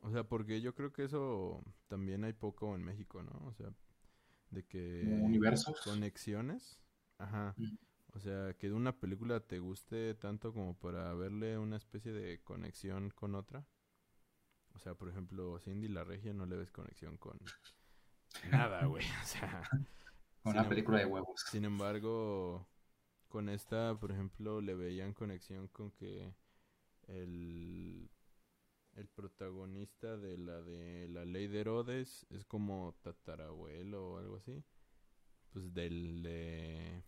[0.00, 3.46] O sea, porque yo creo que eso también hay poco en México, ¿no?
[3.46, 3.70] O sea,
[4.50, 5.80] de que universos.
[5.82, 6.80] conexiones.
[7.18, 7.54] Ajá.
[8.12, 13.10] O sea, que una película te guste tanto como para verle una especie de conexión
[13.10, 13.66] con otra.
[14.74, 17.38] O sea, por ejemplo, Cindy la Regia no le ves conexión con
[18.50, 19.04] nada, güey.
[19.22, 19.62] O sea,
[20.44, 21.40] una em- película de huevos.
[21.50, 22.68] sin embargo,
[23.28, 26.34] con esta, por ejemplo, le veían conexión con que
[27.08, 28.10] el,
[28.94, 34.62] el protagonista de la de la ley de Herodes es como tatarabuelo o algo así.
[35.52, 37.02] Pues del de...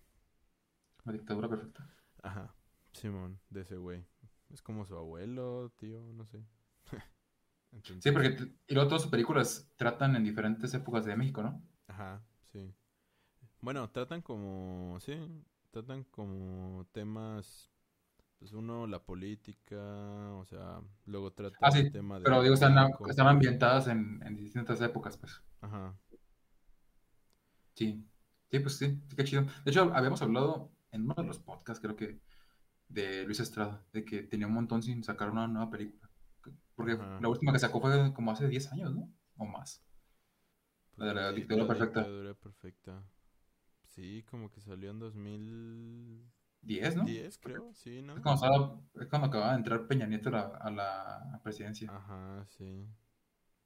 [1.04, 1.88] La dictadura perfecta.
[2.22, 2.54] Ajá,
[2.92, 4.04] Simón, de ese güey.
[4.50, 6.42] Es como su abuelo, tío, no sé.
[7.72, 11.62] Entonces, Sí, porque y luego todas sus películas tratan en diferentes épocas de México, ¿no?
[11.86, 12.74] Ajá, sí.
[13.60, 15.14] Bueno, tratan como, sí,
[15.78, 17.70] tratan como temas,
[18.38, 19.76] pues uno, la política,
[20.34, 22.76] o sea, luego trata Ah, el sí, tema del Pero digo, están,
[23.08, 25.42] están ambientadas en, en distintas épocas, pues.
[25.60, 25.96] Ajá,
[27.74, 28.04] Sí.
[28.50, 29.42] Sí, pues sí, qué chido.
[29.64, 32.20] De hecho, habíamos hablado en uno de los podcasts, creo que,
[32.88, 36.10] de Luis Estrada, de que tenía un montón sin sacar una nueva película.
[36.76, 37.20] Porque Ajá.
[37.20, 39.12] la última que sacó fue como hace 10 años, ¿no?
[39.38, 39.82] O más.
[40.96, 42.00] La de la sí, dictadura la perfecta.
[42.00, 43.04] dictadura perfecta.
[43.88, 46.30] Sí, como que salió en 2010,
[46.62, 47.04] 10, ¿no?
[47.40, 48.14] creo, sí, ¿no?
[48.16, 51.88] Es cuando, estaba- es cuando acababa de entrar Peña Nieto a la, a la presidencia.
[51.88, 52.86] Ajá, sí.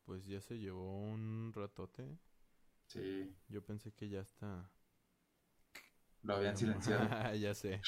[0.05, 2.19] Pues ya se llevó un ratote.
[2.87, 4.69] Sí, Yo pensé que ya está.
[6.23, 7.09] lo habían silenciado.
[7.41, 7.81] ya sé.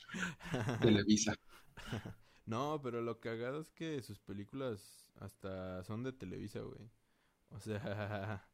[0.81, 1.35] Televisa.
[2.47, 6.91] No, pero lo cagado es que sus películas hasta son de Televisa, güey.
[7.51, 8.49] O sea,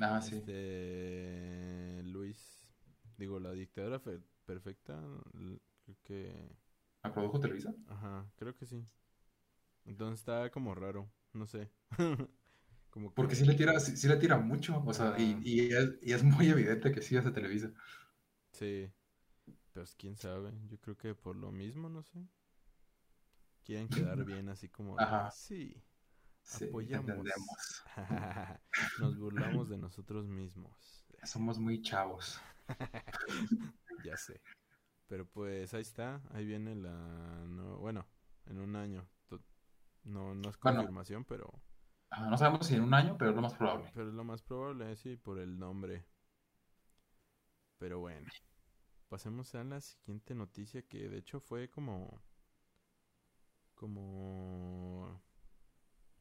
[0.00, 0.42] Ah, sí.
[3.40, 5.00] La dictadura fe- perfecta,
[5.84, 6.50] creo que,
[7.02, 7.74] ¿La produjo Televisa?
[7.86, 8.86] ajá, creo que sí.
[9.84, 11.70] Entonces está como raro, no sé.
[12.90, 15.44] Como Porque que, sí le tira, sí, sí le tira mucho, o sea, y, Ah.
[15.44, 17.70] y es, y es muy evidente que sí de Televisa.
[18.52, 18.92] sí,
[19.72, 20.52] pues quién sabe.
[20.68, 22.20] Yo creo que por lo mismo, no sé.
[23.64, 25.30] Quieren quedar bien así como, Ajá.
[25.30, 25.82] sí,
[26.42, 27.26] Sí, Apoyamos.
[28.96, 31.04] Nos burlamos de nosotros mismos.
[31.24, 32.38] Somos muy chavos.
[34.04, 34.40] Ya sé.
[35.08, 36.90] Pero pues ahí está, ahí viene la...
[37.48, 38.06] no- bueno,
[38.46, 39.08] en un año.
[40.04, 40.82] No, no es Bueno.
[40.82, 41.50] confirmación, pero,
[42.10, 43.92] Ah, no sabemos si en un año, pero es lo más probable.
[43.92, 46.04] pero es lo más probable, sí, por el nombre.
[47.78, 48.28] Pero bueno,
[49.08, 52.22] pasemos a la siguiente noticia que de hecho fue como...
[53.74, 55.20] como...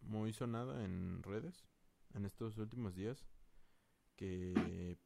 [0.01, 1.65] muy sonada en redes
[2.13, 3.25] en estos últimos días.
[4.17, 4.99] Que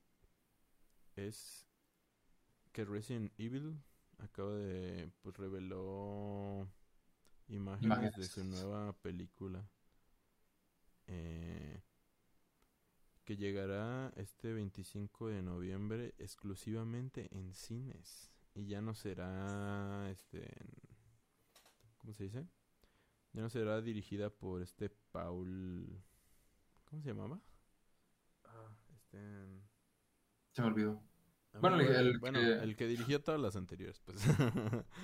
[1.15, 1.67] es
[2.71, 3.80] que Resident Evil
[4.17, 6.67] acaba de pues reveló
[7.47, 9.67] imágenes de su nueva película
[11.08, 11.82] eh,
[13.26, 20.49] que llegará este 25 de noviembre exclusivamente en cines y ya no será este
[21.97, 22.47] ¿cómo se dice?
[23.34, 26.02] Ya no será dirigida por este Paul
[26.86, 27.39] ¿cómo se llamaba?
[28.45, 29.73] Ah, este
[30.54, 31.02] Se me olvidó.
[31.54, 34.18] Ah, Bueno, el- Bueno, que- el que dirigió todas las anteriores, pues.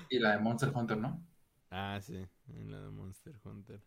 [0.10, 1.26] Y la de Monster Hunter, ¿no?
[1.72, 3.82] ah, sí, la de Monster Hunter.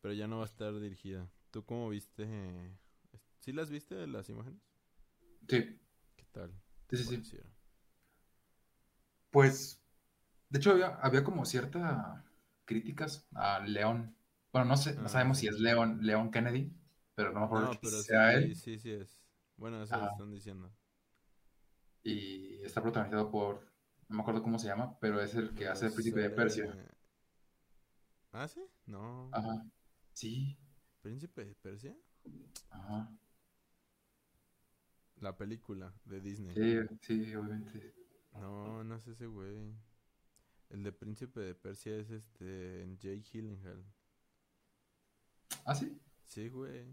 [0.00, 1.28] Pero ya no va a estar dirigida.
[1.50, 2.26] ¿Tú cómo viste?
[3.40, 4.60] ¿Sí las viste las imágenes?
[5.48, 5.78] Sí,
[6.16, 6.52] ¿Qué tal?
[6.90, 7.38] sí, sí, sí.
[9.30, 9.82] Pues,
[10.50, 12.24] de hecho, había, había como cierta
[12.66, 14.16] críticas a León.
[14.52, 15.40] Bueno, no sé, no Ah, sabemos sí.
[15.40, 16.72] si es León, León Kennedy,
[17.14, 18.54] pero no me acuerdo No, que pero sí, sea él.
[18.54, 19.18] sí, sí es.
[19.56, 20.72] Bueno, eso lo están diciendo.
[22.08, 23.66] Y está protagonizado por,
[24.08, 26.36] no me acuerdo cómo se llama, pero es el que hace el príncipe de sale-
[26.36, 26.86] Persia.
[28.32, 28.64] ¿Ah, sí?
[28.86, 29.28] No.
[29.32, 29.64] Ajá.
[30.12, 30.56] Sí,
[31.02, 31.96] ¿Príncipe de Persia?
[32.70, 33.08] ajá.
[35.20, 36.54] La película de Disney.
[36.54, 37.94] Sí, sí, obviamente.
[38.34, 39.74] No, no es ese güey.
[40.68, 43.82] El de Príncipe de Persia es este Jake Gyllenhaal.
[45.64, 45.98] Ah, sí.
[46.24, 46.84] Sí, güey.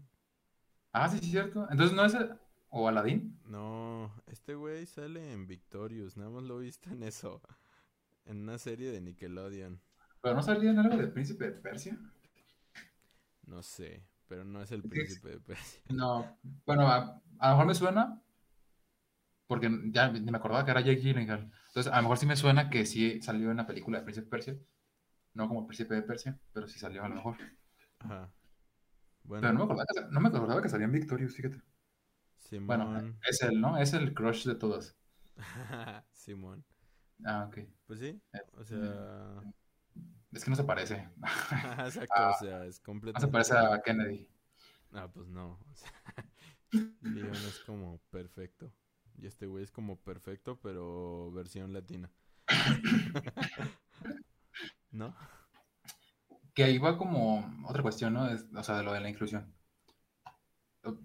[0.92, 1.66] Ah, sí, sí, cierto.
[1.70, 2.38] Entonces no es el-
[2.76, 3.38] o Aladín.
[3.46, 7.40] No, este güey sale en Victorious, nada más lo he visto en eso.
[8.24, 9.80] En una serie de Nickelodeon.
[10.20, 11.96] Pero no salía en algo de príncipe de Persia.
[13.46, 15.82] No sé, pero no es el Príncipe de Persia.
[15.88, 18.20] No, bueno, a, a lo mejor me suena
[19.46, 21.52] porque ya ni me acordaba que era Jake Gyllenhaal.
[21.68, 24.24] Entonces, a lo mejor sí me suena que sí salió en la película de Príncipe
[24.24, 24.58] de Persia.
[25.34, 27.36] No como Príncipe de Persia, pero sí salió a lo mejor.
[28.00, 28.32] Ajá.
[29.38, 31.62] Pero no me Bueno, acordaba que, no me acordaba que salía en Victorious, fíjate.
[32.52, 33.78] Bueno, es él, ¿no?
[33.78, 34.94] Es el crush de todos.
[36.12, 36.64] Simón.
[37.24, 37.58] Ah, ok.
[37.86, 38.20] Pues sí,
[38.52, 39.40] o sea,
[40.32, 41.08] Es que no se parece.
[41.86, 43.32] exacto, Ah, o sea, es No se completamente.
[43.32, 44.28] parece a Kennedy.
[44.92, 45.52] Ah, pues no.
[45.70, 45.92] o sea,
[47.02, 48.72] Leon es como perfecto.
[49.16, 52.10] Y este güey es como perfecto, pero versión latina.
[54.92, 55.14] ¿No?
[56.54, 58.28] Que ahí va como otra cuestión, ¿no?
[58.28, 59.52] Es- o sea, de lo de la inclusión.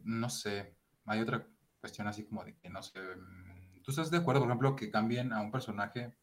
[0.03, 0.75] No sé,
[1.11, 1.45] hay otra
[1.79, 2.99] cuestión así como de que no sé.
[2.99, 6.15] mm, ¿Tú estás de acuerdo, por ejemplo, que cambien a un personaje?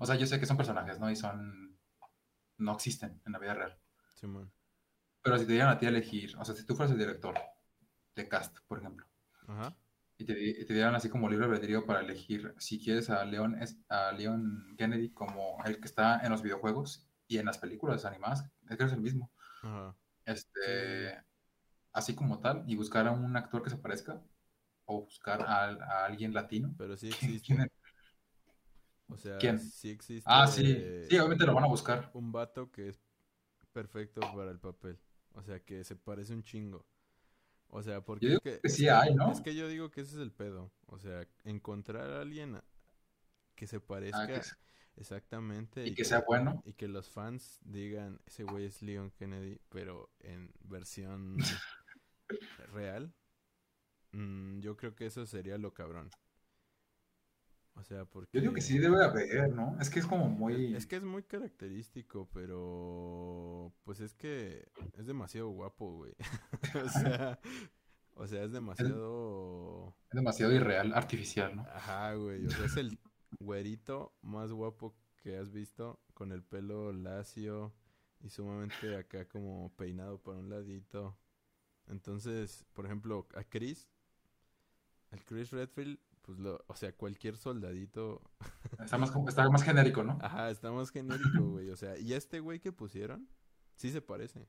[0.00, 1.10] O sea, yo sé que son personajes, ¿no?
[1.10, 1.78] Y son.
[2.58, 3.78] No existen en la vida real.
[4.14, 4.50] Simón.
[5.22, 7.34] Pero si te dieran a ti a elegir, o sea, si tú fueras el director
[8.16, 9.06] de cast, por ejemplo,
[9.46, 9.76] Ajá.
[10.16, 13.60] y te, y te dieran así como libre albedrío para elegir si quieres a Leon,
[13.62, 18.04] es- a Leon Kennedy como el que está en los videojuegos y en las películas
[18.04, 19.30] animadas, es que es el mismo.
[19.62, 19.94] Ajá.
[20.24, 21.22] este,
[21.98, 24.22] así como tal, y buscar a un actor que se parezca,
[24.86, 26.74] o buscar a, a alguien latino.
[26.78, 27.10] Pero sí
[27.44, 27.62] ¿Quién existe.
[27.62, 27.70] es?
[29.08, 29.58] O sea, ¿Quién?
[29.58, 30.64] sí existe Ah, sí,
[31.08, 32.10] sí, obviamente lo van a buscar.
[32.14, 33.00] un vato que es
[33.72, 34.98] perfecto para el papel.
[35.34, 36.84] O sea, que se parece un chingo.
[37.68, 39.30] O sea, porque Yo digo es que, que es sí que- hay, ¿no?
[39.32, 40.72] es que yo digo que ese es el pedo.
[40.86, 42.60] O sea, encontrar a alguien
[43.54, 44.54] que se parezca Ah, que se-
[44.96, 46.62] exactamente y que sea bueno.
[46.64, 51.36] y que los fans digan, ese güey es Leon Kennedy, pero en versión
[52.72, 53.14] real.
[54.12, 56.10] mm, yo creo que eso sería lo cabrón.
[57.74, 58.28] O sea, porque...
[58.32, 59.76] Yo digo que sí debe haber, ¿no?
[59.80, 60.74] Es que es como muy...
[60.74, 66.14] Es que es muy característico, pero pues es que es demasiado guapo, güey.
[66.84, 67.38] o sea,
[68.14, 71.62] o sea, es demasiado es demasiado irreal, artificial, ¿no?
[71.72, 72.98] Ajá, güey, o sea, es el
[73.38, 77.72] güerito más guapo que has visto con el pelo lacio
[78.20, 81.16] y sumamente acá como peinado por un ladito.
[81.88, 83.88] Entonces, por ejemplo, a Chris,
[85.10, 88.20] al Chris Redfield, pues lo, o sea, cualquier soldadito
[88.80, 90.18] Está más, está más genérico, ¿no?
[90.20, 91.70] Ajá, está más genérico, güey.
[91.70, 93.28] O sea, y este güey que pusieron,
[93.76, 94.48] sí se parece.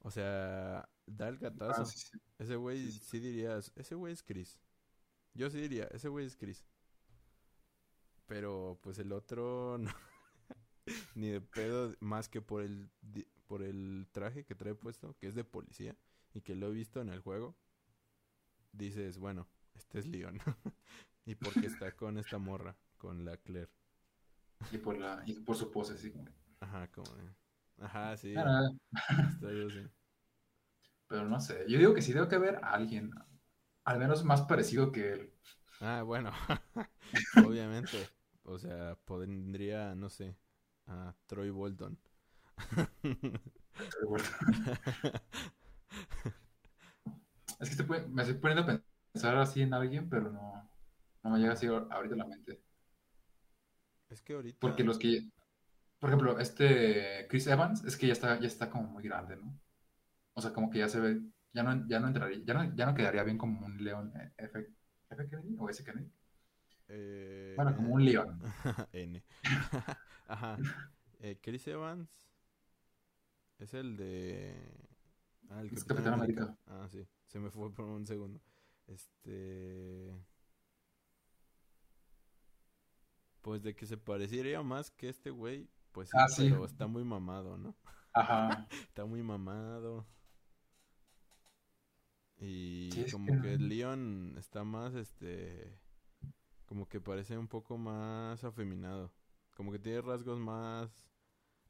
[0.00, 1.82] O sea, da el gatazo.
[1.82, 2.18] Ah, sí, sí.
[2.38, 3.00] Ese güey Sí, sí.
[3.00, 4.58] sí dirías, ese güey es Chris.
[5.34, 6.64] Yo sí diría, ese güey es Chris.
[8.26, 9.90] Pero pues el otro no.
[11.14, 12.90] Ni de pedo, más que por el
[13.46, 15.96] por el traje que trae puesto, que es de policía,
[16.34, 17.56] y que lo he visto en el juego,
[18.72, 20.38] dices, bueno, este es Leon.
[21.24, 23.70] y porque está con esta morra, con la Claire.
[24.70, 26.12] Y por, la, y por su pose, sí.
[26.60, 27.06] Ajá, como.
[27.80, 28.34] Ajá, sí.
[28.36, 28.68] Ah,
[29.32, 29.86] Está yo, sí.
[31.08, 33.10] Pero no sé, yo digo que sí debo que haber alguien,
[33.84, 35.32] al menos más parecido que él.
[35.80, 36.30] Ah, bueno.
[37.46, 38.08] Obviamente.
[38.44, 40.36] O sea, podría, no sé,
[40.86, 41.98] a Troy Bolton.
[47.60, 48.80] Es que estoy me estoy poniendo a
[49.12, 50.68] pensar así en alguien, pero no,
[51.22, 52.60] no me llega así ahor- ahorita a la mente.
[54.10, 54.58] es que ahorita...
[54.60, 55.28] Porque los que,
[55.98, 59.58] por ejemplo, este Chris Evans, es que ya está, ya está como muy grande, ¿no?
[60.34, 61.20] O sea, como que ya se ve,
[61.52, 64.32] ya no, ya no entraría, ya no, ya no quedaría bien como un león eh,
[64.38, 64.66] F,
[65.10, 66.10] F Kennedy o S Kennedy.
[66.88, 68.40] eh, Bueno, como un león.
[68.92, 69.22] N.
[70.28, 70.58] Ajá.
[71.20, 72.10] Eh, Chris Evans
[73.58, 74.54] es el de...
[75.50, 76.42] Ah, el Es Capitán Capitán América.
[76.42, 76.58] América.
[76.66, 77.06] Ah, sí.
[77.26, 78.40] Se me fue por un segundo.
[78.86, 80.14] Este...
[83.42, 86.48] Pues de que se parecería más que este güey, pues sí, Ah, sí.
[86.50, 87.74] pero está muy mamado, ¿no?
[88.12, 88.66] Ajá.
[88.88, 90.06] Está muy mamado.
[92.38, 95.78] Y Sí, como que que Leon está más, este...
[96.66, 99.12] Como que parece un poco más afeminado.
[99.56, 100.90] Como que tiene rasgos más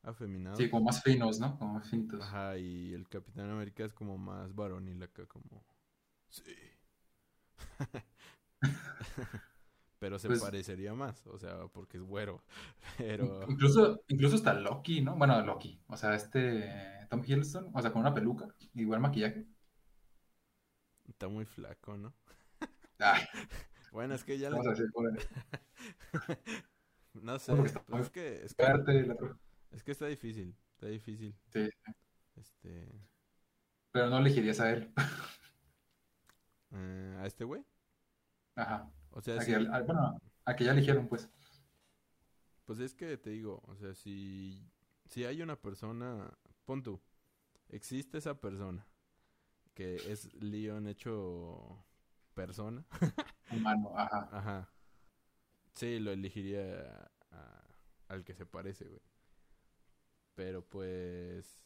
[0.04, 0.58] afeminados.
[0.58, 1.58] Sí, como más finos, ¿no?
[1.58, 2.22] Como más finitos.
[2.22, 5.64] Ajá, y el Capitán América es como más varonil acá, como...
[6.28, 6.54] Sí.
[9.98, 12.42] Pero se Pues- parecería más, o sea, porque es güero.
[12.98, 13.46] Pero...
[13.48, 15.16] Incluso, incluso hasta Loki, ¿no?
[15.16, 15.80] Bueno, Loki.
[15.86, 19.46] O sea, este Tom Hiddleston, o sea, con una peluca, igual maquillaje.
[21.08, 22.14] Está muy flaco, ¿no?
[22.98, 23.22] Ay,
[23.92, 24.56] Bueno, es que ya le...
[24.56, 24.90] vamos a decir,
[27.14, 28.64] No sé, está pues es que, es que.
[29.74, 31.34] Es que está difícil, está difícil.
[31.52, 31.68] Sí,
[32.36, 32.88] Este,
[33.92, 34.92] pero no elegirías a él.
[36.72, 37.64] eh, a este güey.
[38.56, 38.90] Ajá.
[39.10, 41.28] O sea, A sí, que, a- bueno, a que ya eligieron, pues.
[42.64, 44.66] pues es que te digo, o sea, si,
[45.06, 46.32] si hay una persona,
[46.64, 47.00] pon tú,
[47.68, 48.86] existe esa persona
[49.74, 51.84] que es Leon hecho
[52.34, 52.84] persona,
[53.50, 54.28] Humano, ajá.
[54.32, 54.72] ajá,
[55.74, 57.64] sí, lo elegiría a-
[58.08, 59.00] al que se parece, güey.
[60.34, 61.58] Pero pues,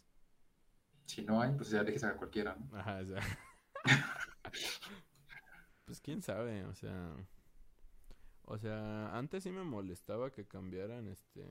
[1.06, 2.78] Si no hay, pues ya eliges a cualquiera, ¿no?
[2.78, 3.20] Ajá, o sea.
[5.84, 7.16] pues quién sabe, o sea.
[8.44, 11.46] O sea, antes sí me molestaba que cambiaran este.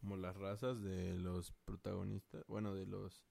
[0.00, 3.22] Como las razas de los protagonistas, bueno, de los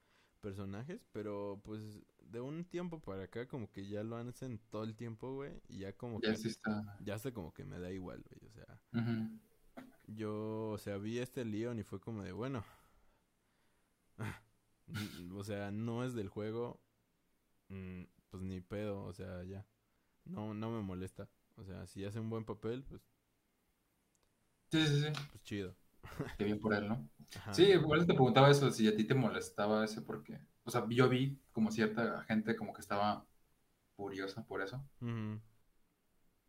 [0.42, 1.82] personajes, pero pues
[2.20, 5.80] de un tiempo para acá como que ya lo hacen todo el tiempo, güey, y
[5.80, 6.84] ya como Ya que sí está.
[7.00, 9.40] ya hasta como que me da igual, güey, o sea, Ujú.
[10.08, 12.64] Yo, o sea, vi este Leon y fue como de, bueno,
[15.36, 16.80] o sea, no es del juego,
[17.70, 19.66] mm, pues ni pedo, o sea, ya,
[20.26, 23.02] no, no me molesta, o sea, si hace un buen papel, pues,
[24.72, 25.08] Sí, sí, sí.
[25.32, 25.76] pues chido.
[26.38, 27.10] Qué bien por él, ¿no?
[27.36, 27.54] Ajá.
[27.54, 31.10] Sí, igual te preguntaba eso, si a ti te molestaba ese, porque, o sea, yo
[31.10, 33.26] vi como cierta gente como que estaba
[33.96, 34.84] furiosa por eso.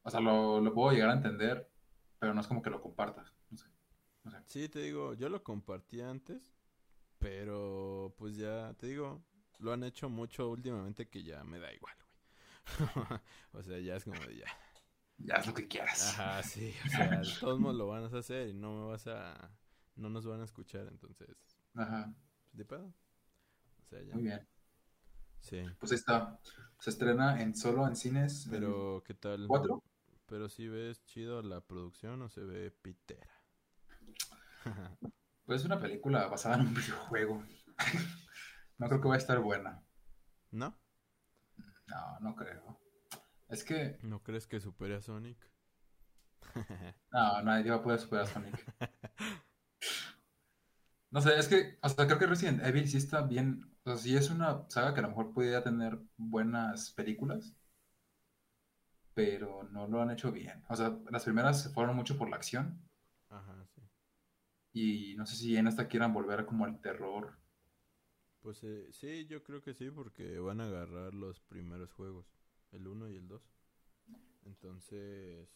[0.02, 1.68] O sea, lo, lo puedo llegar a entender,
[2.18, 3.32] pero no es como que lo compartas.
[3.50, 3.66] No sé.
[4.24, 4.38] No sé.
[4.46, 6.54] Sí, te digo, yo lo compartí antes,
[7.18, 9.22] pero pues ya, te digo,
[9.58, 12.16] lo han hecho mucho últimamente que ya me da igual, güey.
[13.52, 14.46] o sea, ya es como de ya.
[15.18, 16.18] Ya es lo que quieras.
[16.18, 19.50] Ajá, sí, o sea, todos modos lo van a hacer y no me vas a,
[19.96, 21.28] no nos van a escuchar, entonces,
[21.74, 22.14] Ajá,
[22.52, 22.92] de pedo.
[23.82, 24.14] O sea, ya.
[24.14, 24.46] muy bien.
[25.40, 26.40] Sí, Pues ahí está.
[26.78, 28.46] Se estrena en solo en cines.
[28.50, 29.46] pero ¿qué tal?
[29.46, 29.82] 4.
[30.26, 33.30] Pero si ves chido la producción o se ve pitera.
[35.46, 37.44] Pues es una película basada en un videojuego.
[38.78, 39.82] No creo que vaya a estar buena.
[40.50, 40.78] ¿No?
[41.86, 42.78] No, no creo.
[43.48, 45.38] Es que, ¿No crees que supere a Sonic?
[47.12, 48.74] no, nadie va a poder superar a Sonic.
[51.10, 53.74] No sé, es que, o sea, creo que Resident Evil sí está bien.
[53.84, 57.54] O sea, sí es una saga que a lo mejor podría tener buenas películas,
[59.16, 60.62] pero no lo han hecho bien.
[60.68, 62.78] O sea, las primeras se fueron mucho por la acción
[63.30, 63.80] Ajá, sí.
[64.74, 67.32] y no sé si en esta quieran volver como al terror.
[68.42, 72.26] Pues eh, sí, yo creo que sí, porque van a agarrar los primeros juegos,
[72.72, 73.42] el 1 y el 2.
[74.44, 75.48] Entonces,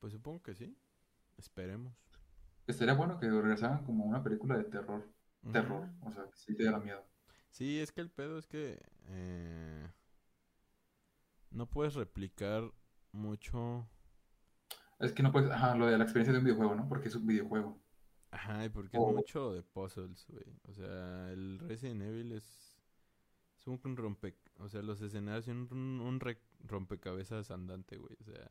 [0.00, 0.76] pues supongo que sí.
[1.38, 1.94] Esperemos.
[2.66, 5.08] Estaría bueno que regresaran como una película de terror.
[5.52, 7.06] Terror, o sea, que sí te diera miedo.
[7.50, 9.88] Sí, es que el pedo es que eh,
[11.50, 12.70] no puedes replicar
[13.12, 13.88] mucho.
[14.98, 16.88] Es que no puedes, ajá, lo de la experiencia de un videojuego, ¿no?
[16.88, 17.80] Porque es un videojuego.
[18.32, 20.44] Ajá, y porque es mucho de puzzles, güey.
[20.68, 22.76] O sea, el Resident Evil es...
[23.58, 24.36] Es un rompe...
[24.58, 28.16] O sea, los escenarios son un, un re- rompecabezas andante, güey.
[28.20, 28.50] O sea,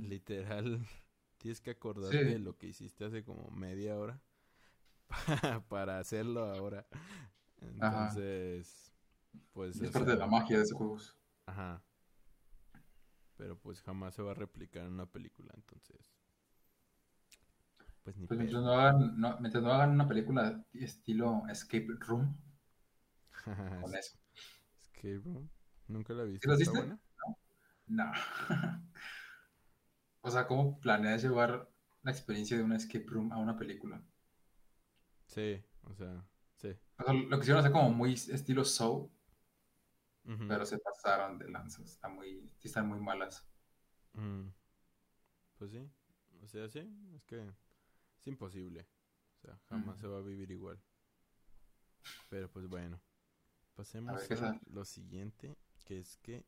[0.00, 0.80] literal,
[1.38, 2.24] tienes que acordarte Sí.
[2.24, 4.20] de lo que hiciste hace como media hora
[5.68, 6.86] para hacerlo ahora.
[7.80, 8.08] Ajá.
[8.10, 8.92] Entonces,
[9.52, 9.80] pues...
[9.80, 11.16] Es parte de la magia de esos juegos.
[11.46, 11.82] Ajá.
[13.36, 16.12] Pero pues jamás se va a replicar en una película, entonces...
[18.04, 22.36] Pues ni Pues mientras no hagan, no- mientras no hagan una película estilo Escape Room,
[23.80, 24.16] con eso.
[24.82, 25.48] Escape Room.
[25.88, 26.42] Nunca la he visto.
[26.42, 26.78] ¿Sí la ¿Está viste?
[26.78, 27.00] buena?
[27.88, 28.12] No.
[30.22, 31.70] O sea, ¿cómo planeas llevar
[32.02, 34.02] la experiencia de una escape room a una película?
[35.26, 36.24] Sí, o sea,
[36.56, 36.74] sí.
[36.98, 38.64] O sea, lo quisieron hacer como muy estilo
[40.24, 41.84] Pero se pasaron de lanzas.
[41.84, 43.46] Está muy, están muy malas.
[44.14, 44.48] Mm.
[45.58, 45.90] Pues sí,
[46.42, 46.80] o sea, sí,
[47.14, 48.86] es que es imposible.
[49.36, 50.80] O sea, jamás se va a vivir igual.
[52.28, 53.00] Pero pues bueno,
[53.74, 56.44] pasemos ¿qué a lo siguiente, que es que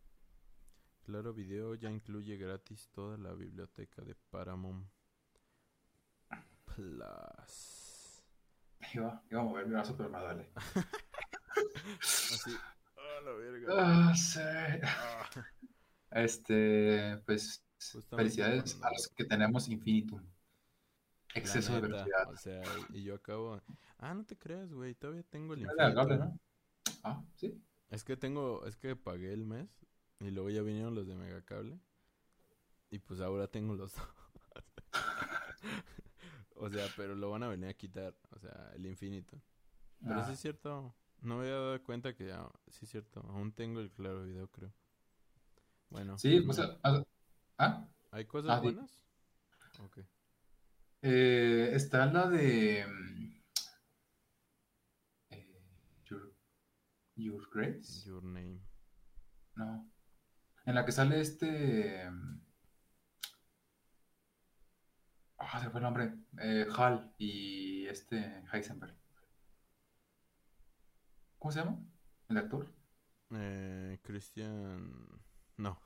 [1.04, 4.88] Claro Video ya incluye gratis toda la biblioteca de Paramount
[6.64, 8.22] Plus.
[8.92, 10.50] Iba, iba a mover mi brazo, pero me duele.
[12.02, 12.75] Así, ¡ah,
[13.26, 13.66] la verga!
[13.70, 14.40] Ah, sí.
[14.84, 15.28] Ah.
[16.12, 17.62] Este, pues,
[17.92, 20.22] Justamente felicidades cuando- a los que tenemos Infinitum.
[21.34, 22.30] Exceso de velocidad.
[22.30, 22.62] O sea,
[22.94, 23.60] y yo acabo.
[23.98, 24.94] Ah, no te creas, güey.
[24.94, 26.40] Todavía tengo el agradable, ¿no?
[27.02, 27.62] Ah, sí.
[27.90, 28.64] Es que tengo.
[28.66, 29.68] Es que pagué el mes.
[30.20, 31.78] Y luego ya vinieron los de Megacable.
[32.90, 34.02] Y pues ahora tengo los dos.
[36.56, 38.14] o sea, pero lo van a venir a quitar.
[38.30, 39.38] O sea, el infinito.
[40.02, 40.94] Pero Ah, sí es cierto.
[41.26, 42.48] No me había dado cuenta que ya.
[42.68, 43.20] Sí es cierto.
[43.30, 44.72] Aún tengo el claro video, creo.
[45.90, 46.16] Bueno.
[46.18, 47.04] sí, pues pues, no.
[47.58, 49.04] ah, ¿Hay cosas ah, buenas?
[49.80, 49.98] Ok.
[51.02, 53.42] eh, está la de mm,
[55.30, 55.62] eh,
[56.04, 56.32] Your,
[57.16, 58.04] Your Grace.
[58.06, 58.60] Your name.
[59.56, 59.90] No.
[60.64, 62.08] En la que sale este.
[62.08, 62.40] mm,
[65.38, 66.14] Ah, se fue el nombre.
[66.38, 68.94] Eh, Hal y este Heisenberg.
[71.46, 71.78] ¿Cómo se llama?
[72.28, 72.66] ¿El actor?
[73.30, 74.92] Eh, Christian.
[75.58, 75.78] No.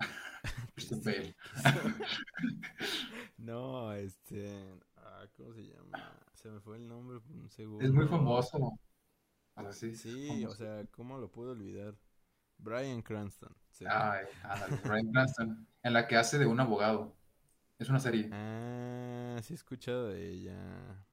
[0.74, 1.36] Christian Bale.
[3.36, 4.80] No, este.
[4.96, 6.18] Ah, ¿Cómo se llama?
[6.32, 7.84] Se me fue el nombre por un segundo.
[7.84, 8.78] Es muy famoso.
[9.54, 11.94] Sea, sí, Sí, o sea, ¿cómo lo puedo olvidar?
[12.56, 13.54] Brian Cranston.
[13.72, 13.84] sí.
[13.86, 15.68] Ay, ándale, Bryan Cranston.
[15.82, 17.14] En la que hace de un abogado.
[17.78, 18.30] Es una serie.
[18.32, 21.04] Ah, sí he escuchado de ella.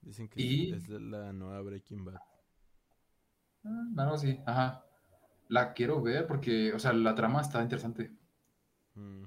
[0.00, 2.18] Dicen que Y- es la nueva Breaking Bad.
[3.64, 4.84] Ah, Algo así, ajá.
[5.48, 8.12] La quiero ver porque, o sea, la trama está interesante.
[8.98, 9.24] Mm,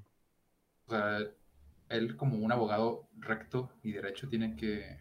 [0.87, 1.19] O sea,
[1.89, 4.97] él como un abogado recto y derecho tiene que,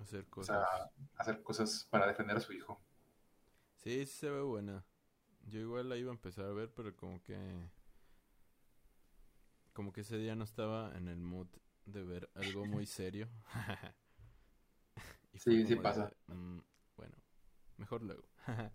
[0.00, 0.44] hacer o cosas.
[0.44, 2.82] sea, hacer cosas para defender a su hijo.
[3.76, 4.84] Sí, sí se ve buena.
[5.48, 7.36] Yo igual la iba a empezar a ver, pero como que...
[9.72, 11.48] Como que ese día no estaba en el mood
[11.86, 13.28] de ver algo muy serio.
[15.32, 16.10] Y Sí, sí de, pasa.
[16.28, 16.58] "Mm,
[17.78, 18.24] mejor luego.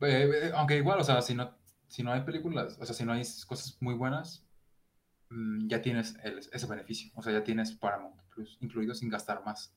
[0.00, 3.04] Eh, eh, aunque igual, o sea, si no, si no hay películas, o sea, si
[3.04, 4.44] no hay cosas muy buenas,
[5.30, 7.10] mm, ya tienes el- ese beneficio.
[7.14, 9.74] O sea, ya tienes Paramount Plus incluido sin gastar más.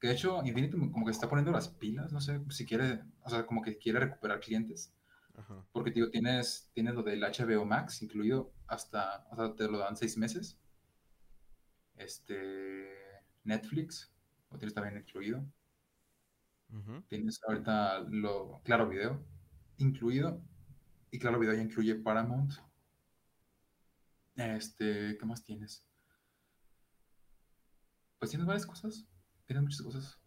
[0.00, 3.02] Que de hecho, Infinity como que se está poniendo las pilas, no sé, si quiere,
[3.22, 4.92] o sea, como que quiere recuperar clientes.
[5.36, 5.64] Ajá.
[5.72, 9.96] Porque, digo, tienes, tienes lo del HBO Max incluido hasta, o sea, te lo dan
[9.96, 10.58] seis meses.
[11.96, 12.88] Este,
[13.44, 14.12] Netflix,
[14.50, 15.44] lo tienes también incluido.
[17.08, 19.24] Tienes ahorita lo, Claro Video
[19.78, 20.42] incluido.
[21.10, 22.52] Y Claro Video ya incluye Paramount.
[24.36, 25.84] Este, ¿qué más tienes?
[28.18, 29.06] Pues tienes varias cosas.
[29.46, 30.20] Tienes muchas cosas.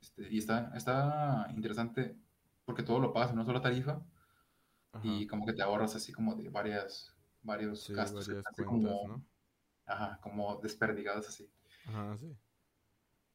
[0.00, 2.16] Este, y está, está interesante
[2.64, 4.02] porque todo lo pagas en una sola tarifa
[4.92, 5.06] Ajá.
[5.06, 8.92] y como que te ahorras así como de varias, varios Sí, gastos, varias así cuentas,
[8.92, 9.24] como, ¿no?
[9.86, 11.50] ajá, como desperdigados así.
[11.86, 12.36] Ajá, sí.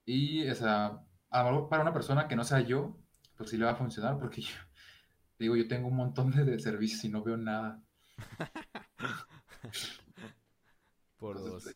[0.06, 2.98] Y esa, a lo mejor para una persona que no sea yo,
[3.38, 4.56] pues sí le va a funcionar porque yo,
[5.40, 7.82] digo, yo tengo un montón de, de servicios y no veo nada.
[11.18, 11.76] Por Entonces,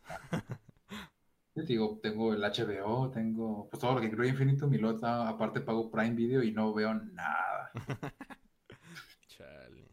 [1.54, 4.98] pues, te digo, tengo el HBO, tengo pues todo lo que incluye Infinitum y luego
[5.00, 7.70] ta- aparte pago Prime Video y no veo nada.
[9.28, 9.88] Chale.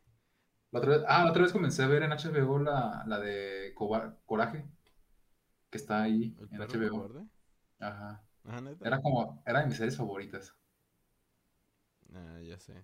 [0.71, 3.73] La otra vez, ah, la otra vez comencé a ver en HBO la, la de
[4.25, 4.65] Coraje,
[5.69, 6.91] que está ahí ¿El en perro HBO.
[6.91, 7.25] cobarde?
[7.79, 8.23] Ajá.
[8.45, 8.87] Ajá, neta.
[8.87, 10.53] Era como, era de mis series favoritas.
[12.13, 12.83] Ah, ya sé.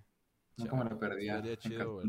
[0.57, 2.01] Nunca me la perdía en chido.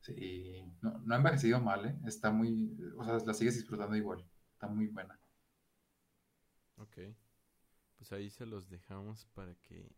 [0.00, 1.96] Sí, no, no ha envejecido mal, ¿eh?
[2.06, 4.24] Está muy, o sea, la sigues disfrutando igual.
[4.52, 5.18] Está muy buena.
[6.76, 6.98] Ok.
[7.96, 9.90] Pues ahí se los dejamos para que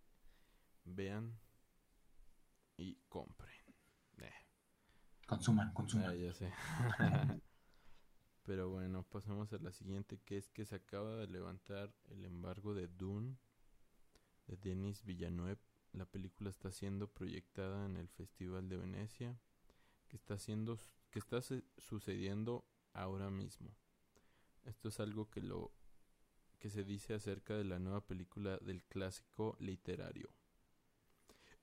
[0.85, 1.37] vean
[2.77, 3.59] y compren.
[4.19, 4.33] Eh,
[5.27, 6.17] Consuman, ah, consuman.
[6.17, 6.53] ya sé.
[8.47, 12.75] Pero bueno, pasamos a la siguiente, que es que se acaba de levantar el embargo
[12.75, 13.37] de Dune
[14.47, 15.59] de Denis Villeneuve.
[15.93, 19.37] La película está siendo proyectada en el Festival de Venecia,
[20.07, 20.79] que está siendo
[21.11, 21.41] que está
[21.79, 23.75] sucediendo ahora mismo.
[24.65, 25.73] Esto es algo que lo
[26.61, 30.31] que se dice acerca de la nueva película del clásico literario.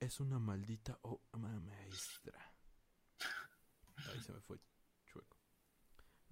[0.01, 2.53] Es una maldita obra maestra.
[4.11, 4.59] Ahí se me fue.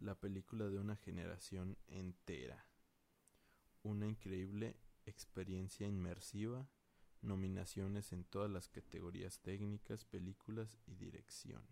[0.01, 2.65] La película de una generación entera.
[3.83, 4.75] Una increíble
[5.05, 6.67] experiencia inmersiva.
[7.21, 11.63] Nominaciones en todas las categorías técnicas, películas y dirección.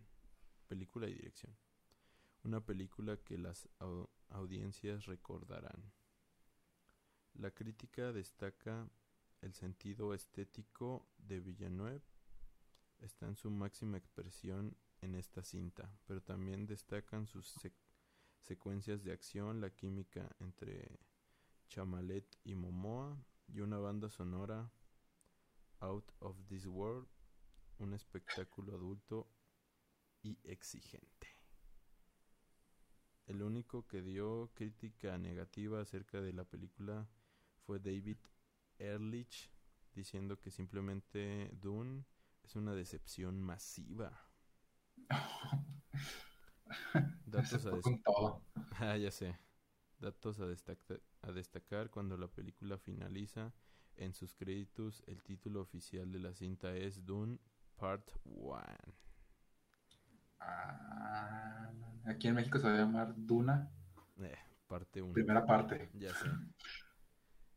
[0.68, 1.58] Película y dirección.
[2.44, 5.92] Una película que las au- audiencias recordarán.
[7.34, 8.88] La crítica destaca
[9.42, 12.04] el sentido estético de Villeneuve.
[13.00, 17.74] Está en su máxima expresión en esta cinta, pero también destacan sus sec-
[18.42, 21.00] secuencias de acción, la química entre
[21.68, 23.18] Chamalet y Momoa
[23.48, 24.72] y una banda sonora
[25.80, 27.08] Out of This World,
[27.78, 29.30] un espectáculo adulto
[30.22, 31.28] y exigente.
[33.28, 37.08] El único que dio crítica negativa acerca de la película
[37.66, 38.18] fue David
[38.80, 39.52] Ehrlich,
[39.94, 42.06] diciendo que simplemente Dune
[42.44, 44.26] es una decepción masiva.
[47.32, 48.44] Datos a, fue des- con todo.
[48.80, 49.38] Ah, ya sé.
[50.00, 53.54] Datos a, destaca- a destacar cuando la película finaliza.
[53.98, 57.38] En sus créditos, el título oficial de la cinta es Dune
[57.76, 58.58] Part 1.
[60.40, 61.70] Ah,
[62.06, 63.70] aquí en México se va a llamar Duna,
[64.22, 65.14] Eh, parte 1.
[65.14, 65.90] primera parte.
[65.96, 66.28] Ya sé.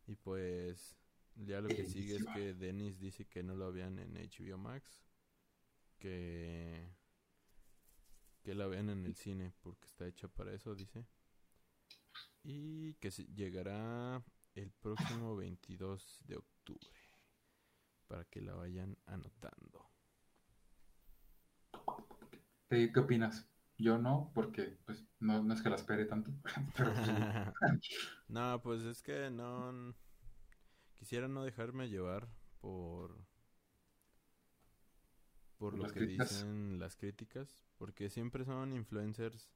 [0.09, 0.97] Y pues,
[1.37, 5.01] ya lo que sigue es que Dennis dice que no lo vean en HBO Max.
[5.99, 6.91] Que.
[8.43, 11.07] Que la vean en el cine porque está hecha para eso, dice.
[12.43, 14.23] Y que se- llegará
[14.55, 16.91] el próximo 22 de octubre.
[18.09, 19.89] Para que la vayan anotando.
[22.69, 23.47] ¿Qué, opinas?
[23.79, 26.31] Yo no, porque pues no, no es que la espere tanto,
[26.77, 26.93] pero
[28.29, 29.95] no, pues es que no.
[30.95, 32.29] Quisiera no dejarme llevar
[32.61, 33.17] por.
[35.59, 36.31] Por Por lo las que críticas.
[36.31, 37.65] dicen las críticas.
[37.83, 39.51] Porque siempre son influencers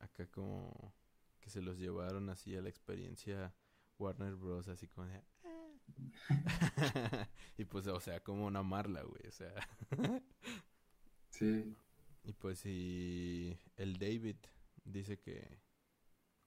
[0.00, 0.92] acá como
[1.38, 3.54] que se los llevaron así a la experiencia
[3.96, 4.66] Warner Bros.
[4.66, 5.22] Así como de.
[5.44, 5.68] "Ah".
[7.56, 9.28] y pues, o sea, como no amarla, güey.
[9.28, 9.54] O sea.
[11.30, 11.76] sí,
[12.24, 14.38] Y pues si el David
[14.84, 15.60] dice que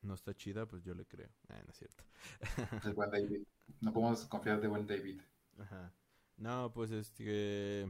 [0.01, 1.29] no está chida, pues yo le creo.
[1.47, 2.03] Ah, no es cierto.
[2.83, 3.43] el buen David.
[3.79, 5.21] No podemos confiar de buen David.
[5.57, 5.93] Ajá.
[6.35, 7.89] No, pues es que...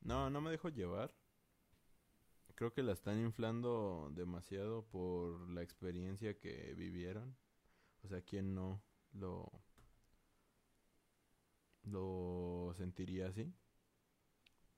[0.00, 1.12] No, no me dejo llevar.
[2.62, 7.36] Creo que la están inflando demasiado por la experiencia que vivieron.
[8.04, 8.80] O sea, ¿quién no
[9.14, 9.50] lo...
[11.82, 13.52] lo sentiría así?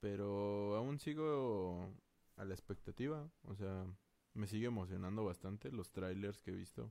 [0.00, 1.92] Pero aún sigo
[2.36, 3.30] a la expectativa.
[3.42, 3.84] O sea,
[4.32, 5.70] me sigue emocionando bastante.
[5.70, 6.90] Los trailers que he visto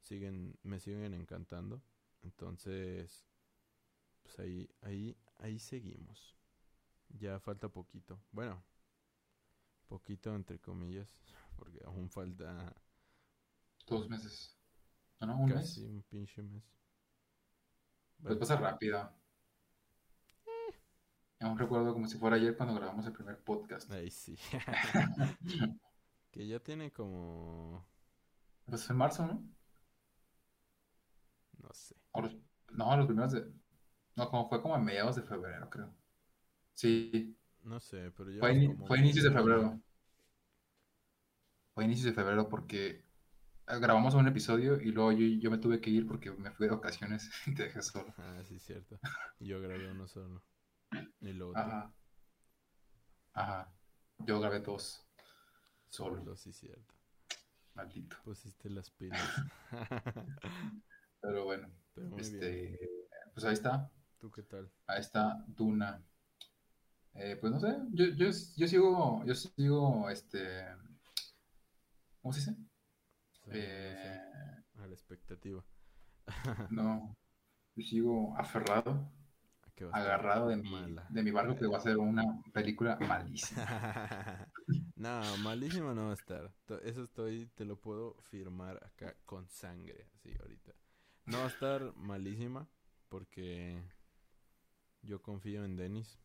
[0.00, 1.82] siguen, me siguen encantando.
[2.22, 3.26] Entonces,
[4.22, 6.34] pues ahí, ahí, ahí seguimos.
[7.10, 8.18] Ya falta poquito.
[8.32, 8.64] Bueno,
[9.90, 11.14] poquito entre comillas,
[11.56, 12.48] porque aún falta
[13.86, 14.56] Dos meses.
[15.20, 15.90] No, no, un casi mes.
[15.90, 16.64] un pinche mes.
[18.22, 19.10] Pues pasa rápido.
[21.40, 23.90] Aún recuerdo como si fuera ayer cuando grabamos el primer podcast.
[23.90, 24.38] ahí sí.
[26.30, 27.84] que ya tiene como,
[28.66, 29.42] Pues en marzo, ¿no?
[31.62, 31.94] no sé.
[32.14, 32.36] Los-
[32.72, 33.52] no, los primeros de...
[34.16, 35.92] No, como fue como a mediados de febrero, creo.
[36.74, 39.80] Sí, No sé, pero ya fue, como fue inicios de febrero.
[41.74, 43.04] Fue inicios de febrero porque
[43.66, 46.66] eh, grabamos un episodio y luego yo, yo me tuve que ir porque me fui
[46.66, 48.12] de vacaciones y te dejé solo.
[48.18, 48.98] Ah, sí, cierto.
[49.38, 50.42] Yo grabé uno solo.
[51.20, 51.92] Y luego Ajá.
[53.32, 53.72] Ajá.
[54.18, 55.06] Yo grabé dos.
[55.88, 56.18] Solo.
[56.18, 56.94] solo, sí, cierto.
[57.74, 58.16] Maldito.
[58.24, 59.20] Pusiste las pilas.
[61.20, 62.34] Pero bueno, Pero muy bien.
[62.34, 62.80] este,
[63.32, 63.90] pues ahí está.
[64.18, 64.70] ¿Tú qué tal?
[64.86, 66.02] Ahí está Duna.
[67.14, 70.64] Eh, pues no sé, yo, yo, yo sigo, yo sigo, este,
[72.22, 72.56] ¿cómo se dice?
[73.52, 74.20] Eh,
[74.78, 75.64] a la expectativa.
[76.70, 77.16] no,
[77.74, 79.12] yo sigo aferrado,
[79.74, 81.06] Que va a estar agarrado de mi, mala.
[81.08, 83.66] de mi barco que va a ser una película malísima.
[84.96, 86.54] no, malísimo no va a estar.
[86.84, 90.72] Eso estoy, te lo puedo firmar acá con sangre, así ahorita.
[91.26, 92.68] No va a estar malísima
[93.08, 93.82] porque
[95.02, 96.18] yo confío en Dennis.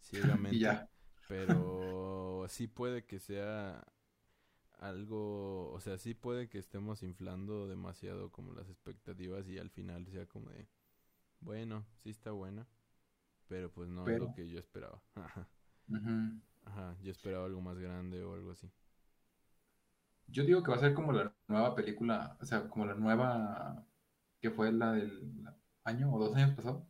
[0.00, 0.56] Ciegamente.
[0.56, 0.88] Y ya.
[1.28, 3.84] Pero sí puede que sea
[4.78, 10.06] algo, o sea, sí puede que estemos inflando demasiado como las expectativas y al final
[10.08, 10.68] sea como de,
[11.40, 12.66] bueno, sí está buena,
[13.48, 15.00] pero pues no es lo que yo esperaba.
[16.66, 18.70] Ajá, yo esperaba algo más grande o algo así.
[20.26, 23.86] Yo digo que va a ser como la nueva película, o sea, como la nueva
[24.40, 25.44] que fue la del
[25.84, 26.86] año o dos años pasado,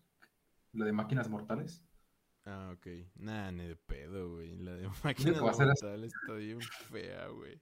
[0.72, 1.83] la de Máquinas Mortales.
[2.46, 2.86] Ah, ok.
[3.16, 4.56] Nah, ni de pedo, güey.
[4.58, 7.60] La de Digo máquinas que va a ser así, mortales está bien fea, güey.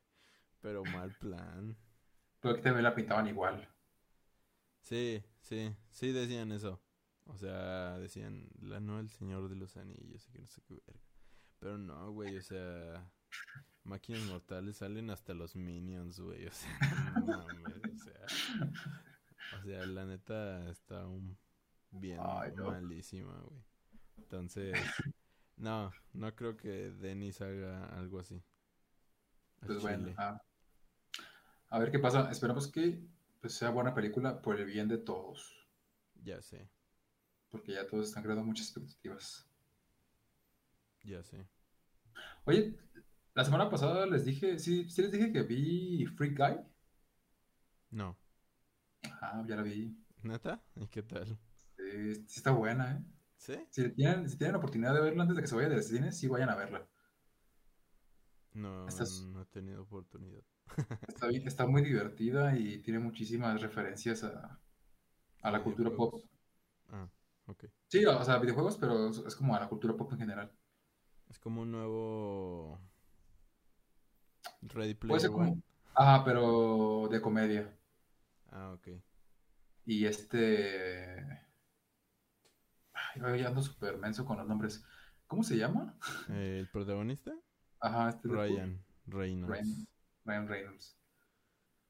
[0.61, 1.77] Pero mal plan.
[2.41, 3.69] pero que también la pintaban igual.
[4.81, 6.81] Sí, sí, sí decían eso.
[7.27, 10.75] O sea, decían la no el Señor de los Anillos y que no sé qué
[10.75, 11.01] verga.
[11.61, 13.09] Pero no, güey, o sea,
[13.85, 16.47] máquinas mortales salen hasta los minions, güey.
[16.49, 18.27] O sea, no mames, o sea,
[19.59, 21.39] o sea, la neta está un
[21.91, 22.71] bien Ay, no.
[22.73, 23.63] malísima, güey.
[24.17, 25.05] Entonces,
[25.57, 28.43] no, no creo que Dennis haga algo así.
[29.65, 30.15] Pues bueno, chile.
[30.17, 30.41] a,
[31.71, 32.31] a ver qué pasa.
[32.31, 33.03] Esperamos que
[33.41, 35.67] pues, sea buena película por el bien de todos,
[36.25, 36.69] Ya sé,
[37.51, 39.49] porque ya todos están creando muchas expectativas.
[41.05, 41.47] ya sé.
[42.45, 42.77] Oye,
[43.35, 46.57] la semana pasada les dije, sí, sí les dije que vi Free Guy.
[47.93, 48.17] No,
[49.21, 49.97] Ah, ya la vi.
[50.23, 50.61] ¿neta?
[50.75, 51.39] ¿Y qué tal?
[51.77, 53.05] Sí, sí está buena, ¿eh?
[53.43, 53.55] ¿Sí?
[53.71, 56.29] Si tienen, si tienen oportunidad de verla antes de que se vaya del cine, sí
[56.29, 56.87] vayan a verla.
[58.53, 60.45] No, es- no he tenido oportunidad.
[61.09, 64.61] Está, bien- está muy divertida y tiene muchísimas referencias a,
[65.43, 66.23] a la cultura pop.
[66.91, 67.09] Ah,
[67.47, 67.65] ok.
[67.89, 70.53] Sí, o sea, videojuegos, pero es como a la cultura pop en general.
[71.29, 72.79] Es como un nuevo
[74.63, 75.51] Ready Puede ser Player One.
[75.51, 75.63] como,
[75.97, 77.77] ah, pero de comedia.
[78.53, 78.89] Ah, ok.
[79.87, 81.43] Y este,
[83.21, 84.85] ay, ando súper menso con los nombres.
[85.27, 85.97] ¿Cómo se llama?
[86.29, 87.33] Eh, ¿El protagonista?
[87.81, 89.51] Ajá, este de Ryan Reynolds.
[89.51, 89.89] Ryan.
[90.25, 90.99] Ryan Reynolds.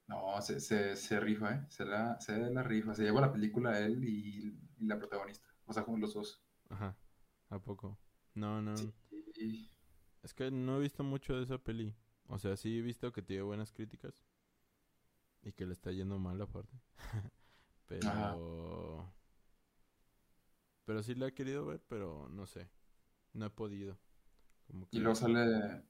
[0.07, 1.65] No, se, se, se rifa, ¿eh?
[1.69, 2.93] Se la, se la rifa.
[2.93, 5.47] Se lleva la película él y, y la protagonista.
[5.65, 6.43] O sea, como los dos.
[6.69, 6.97] Ajá.
[7.49, 7.97] ¿A poco?
[8.33, 8.75] No, no.
[8.77, 9.69] Sí.
[10.23, 11.95] Es que no he visto mucho de esa peli.
[12.27, 14.23] O sea, sí he visto que tiene buenas críticas.
[15.41, 16.79] Y que le está yendo mal aparte.
[17.87, 18.07] pero...
[18.09, 18.35] Ajá.
[20.85, 22.69] Pero sí la he querido ver, pero no sé.
[23.33, 23.97] No he podido.
[24.67, 25.83] Como Y luego sale.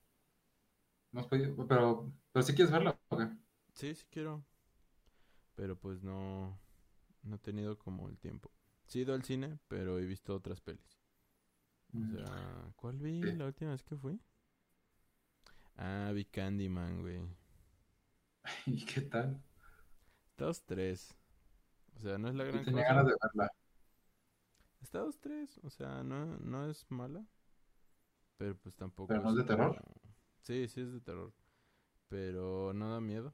[1.14, 1.66] No has podido.
[1.68, 3.30] Pero, pero si quieres verla, ¿o qué?
[3.76, 4.44] Sí, sí quiero.
[5.56, 6.60] Pero pues no,
[7.24, 8.52] no he tenido como el tiempo.
[8.88, 11.00] Sí he ido al cine, pero he visto otras pelis.
[12.06, 12.18] O Mm.
[12.18, 13.34] sea, ¿cuál vi Sí.
[13.34, 14.22] la última vez que fui?
[15.78, 17.22] Ah, vi Candyman, güey.
[18.66, 19.42] ¿Y qué tal?
[20.38, 21.16] Dos, tres.
[21.98, 22.86] O sea, no es la gran tenía cosa.
[22.86, 23.52] ganas de verla.
[24.84, 25.58] Está dos, tres.
[25.64, 27.26] O sea, no, no es mala.
[28.38, 29.76] Pero pues tampoco ¿Pero no es de terror?
[29.78, 29.96] como-
[30.42, 31.34] Sí, sí es de terror.
[32.10, 33.34] Pero no da miedo.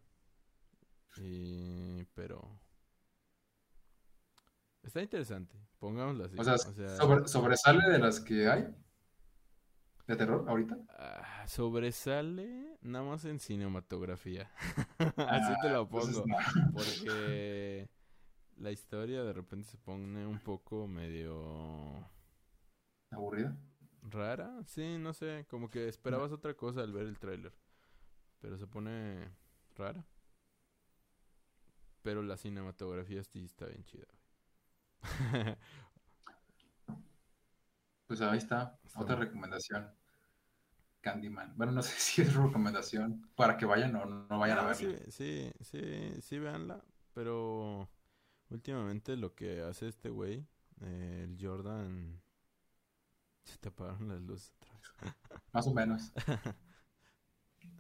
[1.18, 2.04] Y...
[2.14, 2.60] Pero...
[4.84, 5.58] Está interesante.
[5.80, 6.36] Pongámoslo así.
[6.40, 8.64] O sea, O sea, sobre- sobresale de las que hay
[10.08, 10.78] de terror ahorita.
[10.98, 14.50] ah, sobresale nada más en cinematografía.
[15.18, 16.28] Así te Ah, lo entonces pongo.
[16.28, 16.72] no.
[16.74, 17.90] Porque
[18.60, 22.06] la historia de repente se pone un poco medio
[23.12, 23.56] ¿Aburrida?
[24.04, 24.64] rara.
[24.66, 27.54] Sí, no sé, como que esperabas otra cosa al ver el tráiler.
[28.42, 29.30] Pero se pone
[29.76, 30.06] rara.
[32.02, 34.08] Pero la cinematografía sí está bien chida.
[38.08, 38.78] Pues ahí está.
[38.84, 39.26] Está Otra bien.
[39.26, 39.90] recomendación.
[41.02, 41.54] Candyman.
[41.58, 44.94] Bueno, no sé si es recomendación para que vayan o no vayan a Ah, verla.
[44.94, 46.84] sí, sí, sí, sí, véanla.
[47.14, 47.90] Pero
[48.50, 50.46] últimamente lo que hace este güey,
[50.82, 52.22] eh, el Jordan...
[53.44, 54.86] Se te apagaron las luces otra vez.
[55.54, 56.12] Más o menos.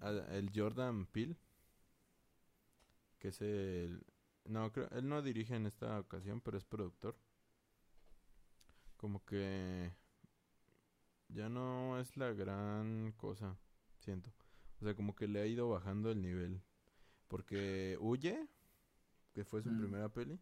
[0.02, 1.38] Ah, El Jordan Peele,
[3.20, 4.04] que es el...
[4.46, 7.16] No, creo, él no dirige en esta ocasión, pero es productor.
[8.98, 9.92] Como que
[11.30, 13.58] ya no es la gran cosa,
[14.00, 14.32] siento.
[14.82, 16.62] O sea, como que le ha ido bajando el nivel.
[17.28, 18.48] Porque Huye,
[19.34, 19.78] que fue su Mm.
[19.80, 20.40] primera peli,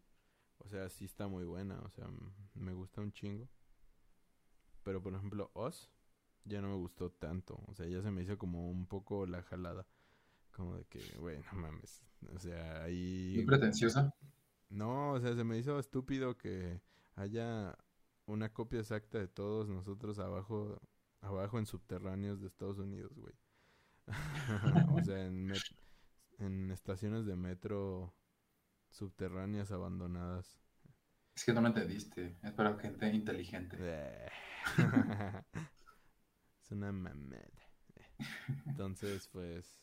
[0.67, 2.09] o sea, sí está muy buena, o sea,
[2.53, 3.47] me gusta un chingo.
[4.83, 5.89] Pero por ejemplo, Oz
[6.43, 9.41] ya no me gustó tanto, o sea, ya se me hizo como un poco la
[9.43, 9.87] jalada.
[10.51, 12.03] Como de que, güey, no mames.
[12.35, 14.13] O sea, ahí Muy pretenciosa.
[14.69, 16.81] no, o sea, se me hizo estúpido que
[17.15, 17.77] haya
[18.25, 20.81] una copia exacta de todos nosotros abajo,
[21.21, 23.33] abajo en subterráneos de Estados Unidos, güey.
[24.99, 25.53] o sea, en,
[26.39, 28.13] en estaciones de metro
[28.91, 30.59] subterráneas abandonadas.
[31.35, 32.37] Es que no lo entendiste.
[32.41, 33.77] Es para gente inteligente.
[36.63, 37.47] Es una mamada.
[38.65, 39.79] Entonces, pues.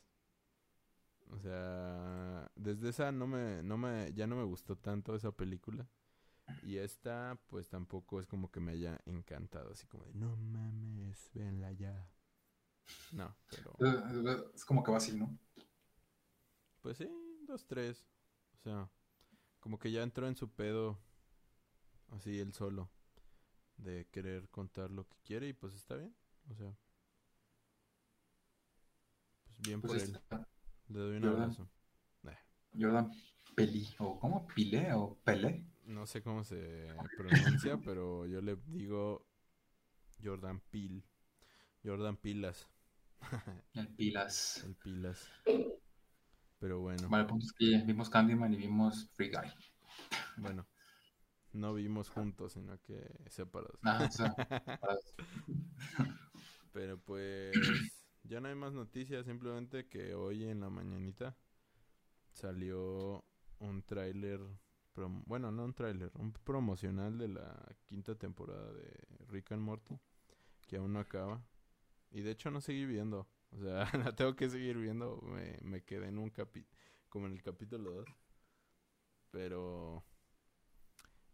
[1.31, 5.89] O sea, desde esa no me, no me, ya no me gustó tanto esa película.
[6.63, 9.73] Y esta, pues tampoco es como que me haya encantado.
[9.73, 12.11] Así como de, no mames, véanla ya.
[13.13, 13.77] No, pero.
[14.55, 15.39] Es como que va así, ¿no?
[16.83, 17.09] Pues sí,
[17.47, 18.07] dos, tres.
[18.65, 18.91] O sea,
[19.61, 20.99] como que ya entró en su pedo.
[22.13, 22.91] Así él solo.
[23.77, 26.17] De querer contar lo que quiere y pues está bien.
[26.51, 26.75] O sea.
[29.45, 30.15] Pues bien Pues por él.
[30.17, 30.49] está.
[30.89, 31.43] Le doy un Jordan.
[31.43, 31.69] abrazo.
[32.77, 33.11] Jordan
[33.55, 33.87] Peli.
[33.99, 34.47] ¿O cómo?
[34.49, 34.93] ¿Pile?
[34.95, 35.65] ¿O Pelé?
[35.85, 39.27] No sé cómo se pronuncia, pero yo le digo
[40.23, 41.05] Jordan Pil.
[41.85, 42.67] Jordan Pilas.
[43.75, 44.65] El Pilas.
[44.65, 45.31] El Pilas.
[46.59, 49.51] Pero bueno, Vale, punto es que vimos Candyman y vimos Free Guy.
[50.39, 50.67] bueno.
[51.53, 53.79] No vimos juntos, sino que separados.
[54.81, 54.99] Para-
[56.73, 57.53] Pero pues
[58.25, 61.37] ya no hay más noticias, simplemente que hoy en la mañanita
[62.33, 63.25] salió
[63.61, 64.41] un tráiler,
[65.27, 68.91] bueno, no un tráiler, un promocional de la quinta temporada de
[69.29, 69.97] Rick and Morty,
[70.67, 71.41] que aún no acaba.
[72.11, 75.83] Y de hecho no seguí viendo, o sea, la tengo que seguir viendo, me, me
[75.85, 76.67] quedé en un capi
[77.09, 78.09] como en el capítulo 2.
[79.31, 80.05] Pero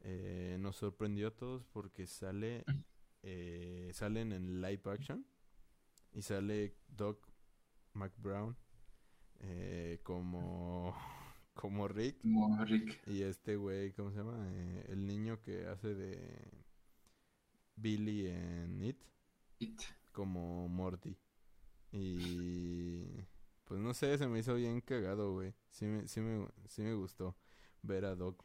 [0.01, 2.65] eh, nos sorprendió a todos porque sale
[3.23, 5.27] eh, salen en live action
[6.13, 7.29] y sale Doc
[7.95, 8.57] McBrown
[9.41, 10.95] eh, como
[11.55, 13.01] como Rick como Rick.
[13.07, 16.51] y este güey cómo se llama Eh, el niño que hace de
[17.77, 19.03] Billy en It
[19.61, 19.81] It.
[20.13, 21.17] como Morty
[21.93, 23.05] y
[23.65, 26.95] pues no sé se me hizo bien cagado güey sí me, sí me, sí me
[26.95, 27.37] gustó
[27.83, 28.45] ver a Doc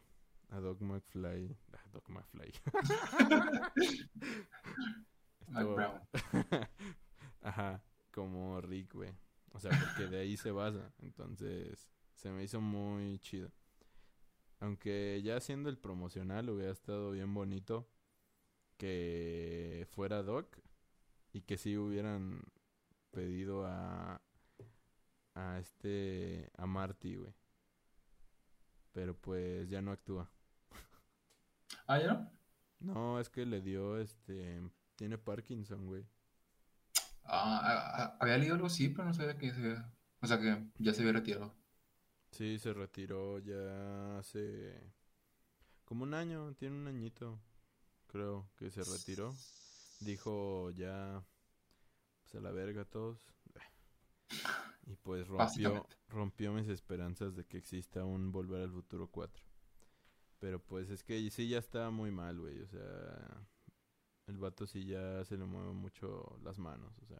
[0.50, 2.52] a Doc McFly a Doc McFly
[5.48, 6.02] Estuvo-.
[7.42, 9.12] Ajá, como Rick, güey.
[9.52, 10.92] O sea, porque de ahí se basa.
[11.00, 13.52] Entonces, se me hizo muy chido.
[14.60, 17.88] Aunque ya haciendo el promocional hubiera estado bien bonito
[18.78, 20.60] que fuera Doc
[21.34, 22.42] y que sí hubieran
[23.16, 24.22] pedido a
[25.34, 27.34] a este a Marty, güey.
[28.92, 30.30] Pero pues ya no actúa.
[31.88, 32.32] Ah, ¿ya no?
[32.80, 34.62] No, es que le dio este
[34.96, 36.06] tiene Parkinson, güey.
[37.24, 39.76] Ah, había leído algo así, pero no sabía que se...
[40.22, 41.54] O sea, que ya se había retirado.
[42.32, 44.94] Sí, se retiró ya hace
[45.86, 47.40] como un año, tiene un añito,
[48.08, 49.36] creo que se retiró.
[50.00, 51.24] Dijo ya,
[52.38, 53.20] a la verga todos.
[54.86, 59.44] Y pues rompió, rompió mis esperanzas de que exista un Volver al Futuro 4.
[60.40, 62.62] Pero pues es que sí ya está muy mal, güey.
[62.62, 63.48] O sea,
[64.28, 66.94] el vato sí ya se le mueven mucho las manos.
[67.02, 67.20] O sea,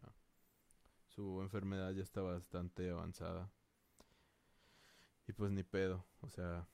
[1.08, 3.50] su enfermedad ya está bastante avanzada.
[5.28, 6.68] Y pues ni pedo, o sea,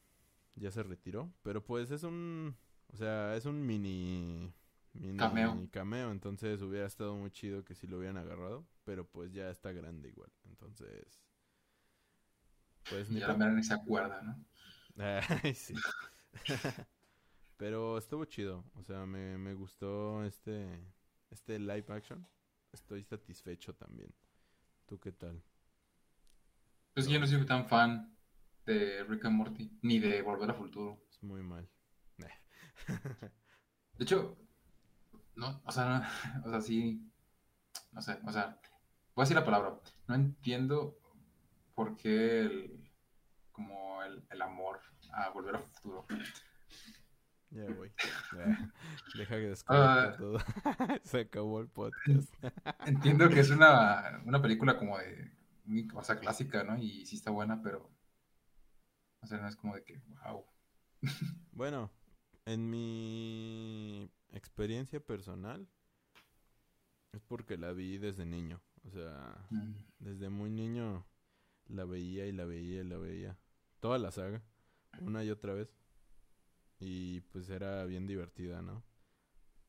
[0.57, 1.33] ya se retiró.
[1.43, 2.57] Pero pues es un,
[2.93, 4.53] o sea, es un mini,
[4.95, 5.69] mini Cameo.
[5.71, 8.67] cameo, entonces hubiera estado muy chido que si lo hubieran agarrado.
[8.85, 11.23] Pero pues ya está grande igual, entonces,
[12.89, 14.45] pues ni ya la ni se acuerda, ¿no?
[15.45, 15.75] Ay, sí.
[17.57, 20.81] Pero estuvo chido, o sea, me, me gustó este,
[21.31, 22.27] este live action.
[22.73, 24.13] Estoy satisfecho también.
[24.87, 25.43] ¿Tú qué tal?
[26.95, 28.17] Pues yo no soy tan fan
[28.67, 31.05] de Rick and Morty, ni de Volver al Futuro.
[31.11, 31.69] Es muy mal.
[33.99, 34.37] De hecho,
[35.37, 37.09] no, o sea, no- o sea, sí,
[37.93, 38.59] no sé, o sea,
[39.15, 39.79] voy a decir la palabra,
[40.09, 40.99] no entiendo
[41.75, 42.91] por qué el,
[43.53, 44.81] como el, el amor
[45.13, 46.07] a Volver al Futuro.
[47.51, 47.93] Ya, güey.
[48.35, 48.73] Ya.
[49.15, 50.17] Deja que desconecte Ah.
[50.17, 50.39] todo.
[51.03, 52.33] Se acabó el podcast.
[52.87, 55.31] Entiendo que es una, una película como de,
[55.95, 56.79] o sea, clásica, ¿no?
[56.79, 57.91] Y sí está buena, pero,
[59.21, 60.47] o sea, no es como de que, wow.
[61.53, 61.91] Bueno,
[62.47, 65.69] en mi experiencia personal
[67.13, 68.61] es porque la vi desde niño.
[68.85, 71.07] O sea, Mm, desde muy niño
[71.69, 73.39] la veía y la veía y la veía.
[73.81, 74.43] Toda la saga,
[75.01, 75.75] una y otra vez.
[76.81, 78.83] Y pues era bien divertida, ¿no?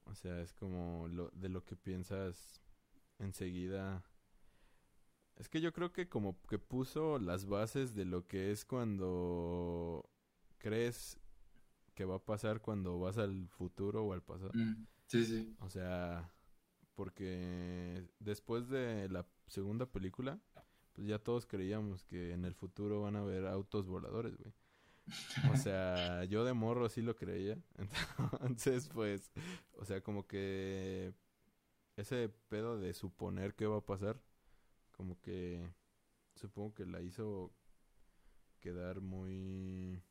[0.06, 2.62] O sea, es como lo, de lo que piensas
[3.20, 4.04] enseguida.
[5.36, 10.10] Es que yo creo que como que puso las bases de lo que es cuando
[10.58, 11.20] crees
[11.94, 14.52] que va a pasar cuando vas al futuro o al pasado.
[14.54, 15.56] mm, Sí, sí.
[15.60, 16.34] O sea,
[16.96, 20.40] porque después de la segunda película,
[20.94, 24.54] pues ya todos creíamos que en el futuro van a haber autos voladores, güey.
[25.54, 27.58] O sea, yo de morro sí lo creía.
[28.42, 29.32] Entonces, pues,
[29.74, 31.14] o sea, como que
[31.98, 34.20] ese pedo de suponer qué va a pasar,
[34.92, 35.70] como que
[36.36, 37.52] supongo que la hizo
[38.60, 40.02] quedar muy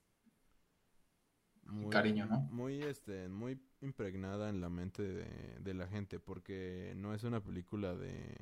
[1.65, 2.41] muy cariño, ¿no?
[2.51, 7.43] Muy este muy impregnada en la mente de, de la gente porque no es una
[7.43, 8.37] película de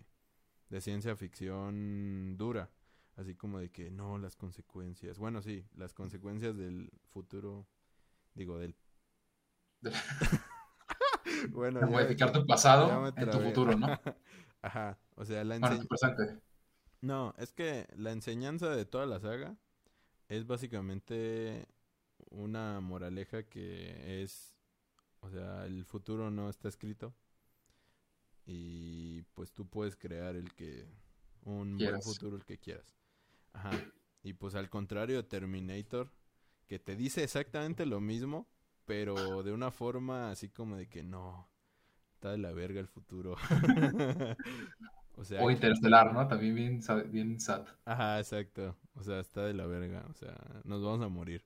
[0.70, 2.70] de ciencia ficción dura,
[3.16, 5.18] así como de que no las consecuencias.
[5.18, 7.66] Bueno, sí, las consecuencias del futuro
[8.34, 8.76] digo del
[11.50, 13.86] bueno, modificar tu pasado en tu futuro, ¿no?
[14.62, 16.40] Ajá, o sea, la bueno, presente.
[17.00, 19.56] No, es que la enseñanza de toda la saga
[20.28, 21.66] es básicamente
[22.30, 24.56] una moraleja que es,
[25.20, 27.14] o sea, el futuro no está escrito
[28.46, 30.88] y pues tú puedes crear el que,
[31.42, 32.96] un buen futuro el que quieras.
[33.52, 33.70] Ajá.
[34.22, 36.12] Y pues al contrario Terminator,
[36.66, 38.48] que te dice exactamente lo mismo,
[38.84, 41.48] pero de una forma así como de que no,
[42.14, 43.36] está de la verga el futuro.
[45.16, 46.28] o sea, o Interestelar, ¿no?
[46.28, 47.66] También bien, bien sad.
[47.84, 48.76] Ajá, exacto.
[48.94, 50.04] O sea, está de la verga.
[50.10, 51.44] O sea, nos vamos a morir.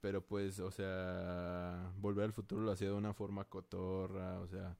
[0.00, 4.76] Pero pues, o sea, Volver al futuro lo hacía de una forma cotorra, o sea,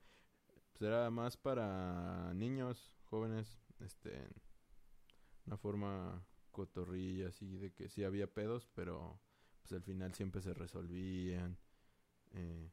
[0.72, 4.28] pues era más para niños, jóvenes, este,
[5.46, 9.20] una forma cotorrilla, así de que sí había pedos, pero
[9.62, 11.58] pues al final siempre se resolvían.
[12.32, 12.70] Eh,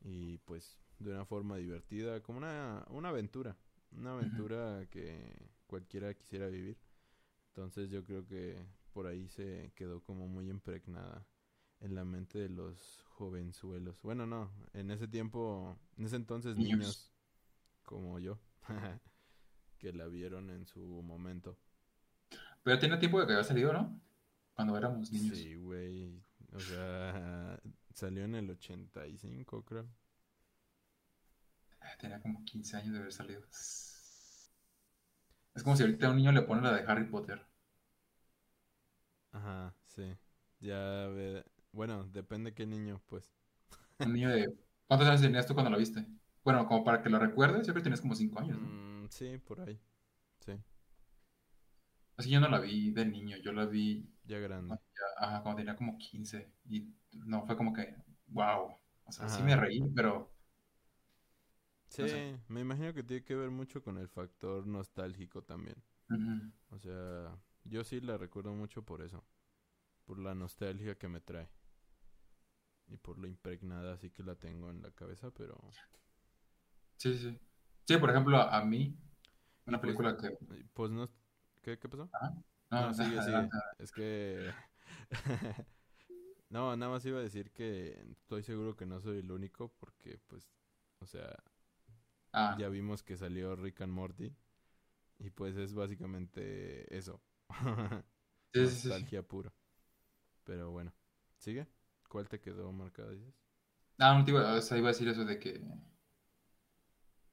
[0.00, 3.56] y pues de una forma divertida, como una, una aventura,
[3.92, 6.78] una aventura que cualquiera quisiera vivir.
[7.48, 8.64] Entonces yo creo que
[8.96, 11.26] por ahí se quedó como muy impregnada
[11.80, 14.00] en la mente de los jovenzuelos.
[14.00, 17.12] Bueno, no, en ese tiempo, en ese entonces niños
[17.82, 18.38] como yo,
[19.78, 21.58] que la vieron en su momento.
[22.62, 24.00] Pero tiene tiempo de que había salido, ¿no?
[24.54, 25.36] Cuando éramos niños.
[25.36, 26.18] Sí, güey.
[26.54, 27.60] O sea,
[27.92, 29.86] salió en el 85, creo.
[31.82, 33.42] Ah, tenía como 15 años de haber salido.
[33.50, 34.50] Es
[35.62, 37.46] como si ahorita a un niño le pone la de Harry Potter.
[39.36, 40.16] Ajá, sí.
[40.60, 41.44] Ya ve...
[41.72, 43.34] Bueno, depende qué niño, pues.
[44.00, 44.48] Un niño de...
[44.86, 46.06] ¿Cuántos años tenías tú cuando la viste?
[46.42, 48.68] Bueno, como para que lo recuerdes, que tienes como 5 años, ¿no?
[48.68, 49.78] Mm, sí, por ahí.
[50.40, 50.52] Sí.
[52.16, 54.08] Así yo no la vi de niño, yo la vi...
[54.24, 54.78] Ya grande.
[55.18, 56.50] ajá, cuando tenía como 15.
[56.64, 57.94] Y no, fue como que,
[58.28, 58.74] wow.
[59.04, 60.32] O sea, sí me reí, pero...
[61.88, 62.04] Sí,
[62.48, 65.76] me imagino que tiene que ver mucho con el factor nostálgico también.
[66.70, 67.36] O sea,
[67.68, 69.24] yo sí la recuerdo mucho por eso.
[70.04, 71.48] Por la nostalgia que me trae.
[72.88, 75.58] Y por lo impregnada así que la tengo en la cabeza, pero...
[76.96, 77.38] Sí, sí.
[77.84, 78.96] Sí, por ejemplo, a mí,
[79.66, 80.36] una pues, película que...
[80.72, 81.08] Pues no...
[81.62, 82.08] ¿Qué, qué pasó?
[82.70, 83.48] No, sigue, sigue.
[83.78, 84.50] Es que...
[86.50, 90.18] no, nada más iba a decir que estoy seguro que no soy el único porque,
[90.28, 90.48] pues,
[91.00, 91.36] o sea,
[92.32, 92.56] ah.
[92.58, 94.32] ya vimos que salió Rick and Morty
[95.18, 97.20] y pues es básicamente eso.
[98.52, 99.52] Sí, sí, Nostalgia pura.
[100.44, 100.92] Pero bueno,
[101.38, 101.66] ¿sigue?
[102.08, 103.34] ¿Cuál te quedó marcado, dices?
[103.98, 105.62] Ah, no, te iba, o sea, iba a decir eso de que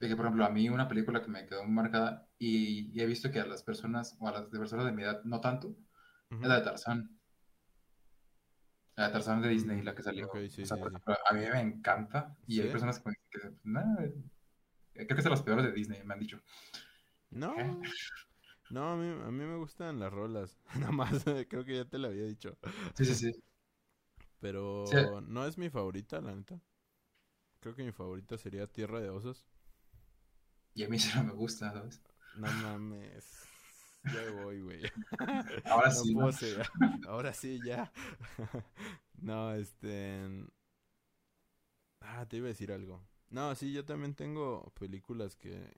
[0.04, 3.32] de que, por ejemplo, a mí una película que me quedó marcada y, he visto
[3.32, 5.78] que a las personas, o a las de personas de mi edad, no tanto,
[6.30, 7.18] es la de Tarzán.
[8.96, 10.30] La de Tarzán de Disney, la que salió.
[10.30, 12.36] A mí me encanta.
[12.48, 16.20] Y hay personas que, que creo que es de las peores de Disney, me han
[16.20, 16.42] dicho.
[17.30, 17.56] No.
[18.74, 20.58] No, a mí, a mí me gustan las rolas.
[20.80, 22.58] Nada más, creo que ya te lo había dicho.
[22.96, 23.44] Sí, sí, sí.
[24.40, 26.60] Pero no es mi favorita, la neta.
[27.60, 29.46] Creo que mi favorita sería Tierra de Osos.
[30.74, 32.02] Y a mí eso no me gusta, ¿sabes?
[32.36, 33.48] No mames.
[34.06, 34.82] Ya voy, güey.
[35.66, 36.16] Ahora sí.
[37.08, 37.94] Ahora sí, ya.
[39.22, 40.48] no, este.
[42.02, 43.02] Ah, te iba a decir algo.
[43.30, 45.72] No, sí, yo también tengo películas que,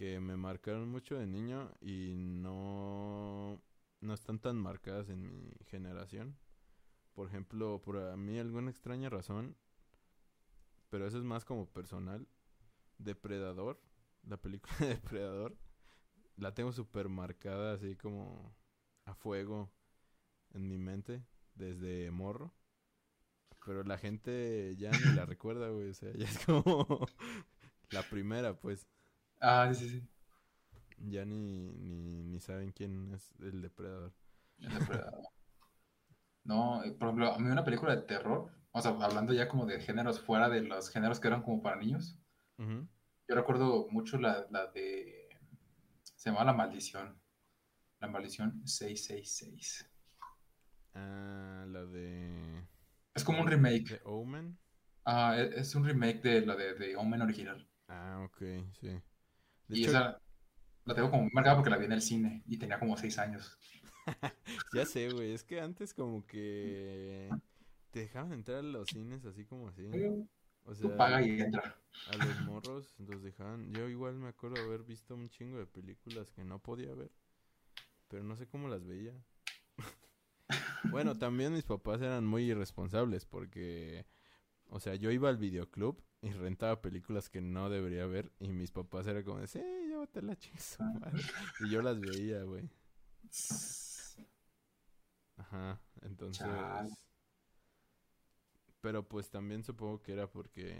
[0.00, 3.60] que me marcaron mucho de niño y no,
[4.00, 6.38] no están tan marcadas en mi generación.
[7.12, 9.58] Por ejemplo, por a mí alguna extraña razón,
[10.88, 12.26] pero eso es más como personal,
[12.96, 13.78] Depredador,
[14.22, 15.58] la película de Depredador,
[16.36, 18.56] la tengo súper marcada así como
[19.04, 19.70] a fuego
[20.54, 22.54] en mi mente desde morro.
[23.66, 25.90] Pero la gente ya ni la recuerda, güey.
[25.90, 27.06] O sea, ya es como
[27.90, 28.86] la primera, pues.
[29.40, 30.02] Ah, sí, sí.
[30.98, 34.12] Ya ni, ni, ni saben quién es el depredador.
[34.60, 35.22] El depredador.
[36.44, 39.66] no, eh, por ejemplo, a mí una película de terror, o sea, hablando ya como
[39.66, 42.18] de géneros fuera de los géneros que eran como para niños.
[42.58, 45.28] Yo recuerdo mucho la, la de.
[46.02, 47.18] Se llama La Maldición.
[48.00, 49.86] La Maldición 666.
[50.94, 52.66] Ah, la de...
[53.14, 53.88] Es como un remake.
[53.88, 54.58] De Omen.
[55.04, 57.66] Ah, e- es un remake de la de, de Omen original.
[57.88, 58.42] Ah, ok,
[58.80, 59.00] sí.
[59.70, 60.20] De Y hecho, esa
[60.86, 63.58] la tengo como marcada porque la vi en el cine y tenía como seis años.
[64.72, 67.40] ya sé, güey, es que antes como que
[67.90, 69.84] te dejaban entrar a los cines así como así.
[70.64, 71.76] O Tú sea, paga y entra.
[72.04, 73.72] a los morros los dejaban.
[73.72, 77.12] Yo igual me acuerdo haber visto un chingo de películas que no podía ver,
[78.08, 79.14] pero no sé cómo las veía.
[80.90, 84.06] Bueno, también mis papás eran muy irresponsables porque,
[84.70, 88.70] o sea, yo iba al videoclub y rentaba películas que no debería ver y mis
[88.72, 91.22] papás eran como de, sí, llévatela, chingue su madre".
[91.58, 92.68] Y yo las veía, güey.
[95.36, 96.46] Ajá, entonces...
[98.80, 100.74] Pero pues también supongo que era porque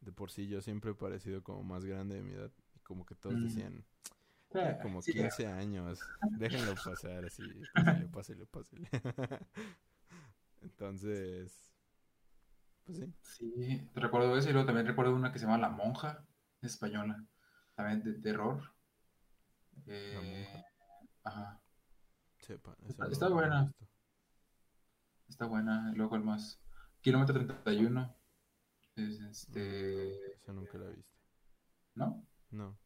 [0.00, 3.04] de por sí yo siempre he parecido como más grande de mi edad y como
[3.04, 3.44] que todos Mm.
[3.44, 3.84] decían,
[4.50, 5.98] "Tiene como sí, 15 años,
[6.38, 8.88] déjenlo pasar así, pásale, pásale, pásale.
[10.62, 11.73] Entonces,
[12.84, 13.14] pues sí.
[13.22, 16.24] Sí, recuerdo eso y luego también recuerdo una que se llama La Monja,
[16.62, 17.24] española,
[17.74, 18.62] también de terror.
[19.86, 20.64] Eh,
[21.24, 21.60] ajá,
[22.40, 23.62] Sepa, Está- no buena.
[23.64, 23.86] visto.
[25.28, 25.90] está buena.
[25.92, 26.60] Y luego el más,
[27.00, 28.14] Kilómetro 31,
[28.96, 31.12] es este, Esa nunca la viste.
[31.94, 32.26] ¿no?
[32.50, 32.78] No.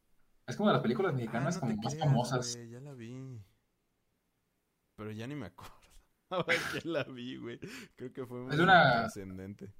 [0.47, 2.57] Es como de las películas Ah, mexicanas no como más creas, famosas.
[2.69, 3.43] ya la vi.
[4.95, 5.75] Pero ya ni me acuerdo.
[6.83, 7.59] que la vi, güey.
[7.95, 9.73] Creo que fue muy Es una- trascendente.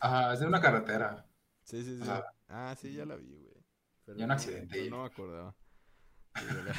[0.00, 1.26] Ajá, es de una carretera.
[1.64, 2.02] Sí, sí, sí.
[2.02, 2.24] Ajá.
[2.48, 3.54] Ah, sí, ya la vi, güey.
[4.04, 4.90] Pero Ya un no, accidente ahí.
[4.90, 5.54] no me acordaba.
[6.36, 6.74] Ya la-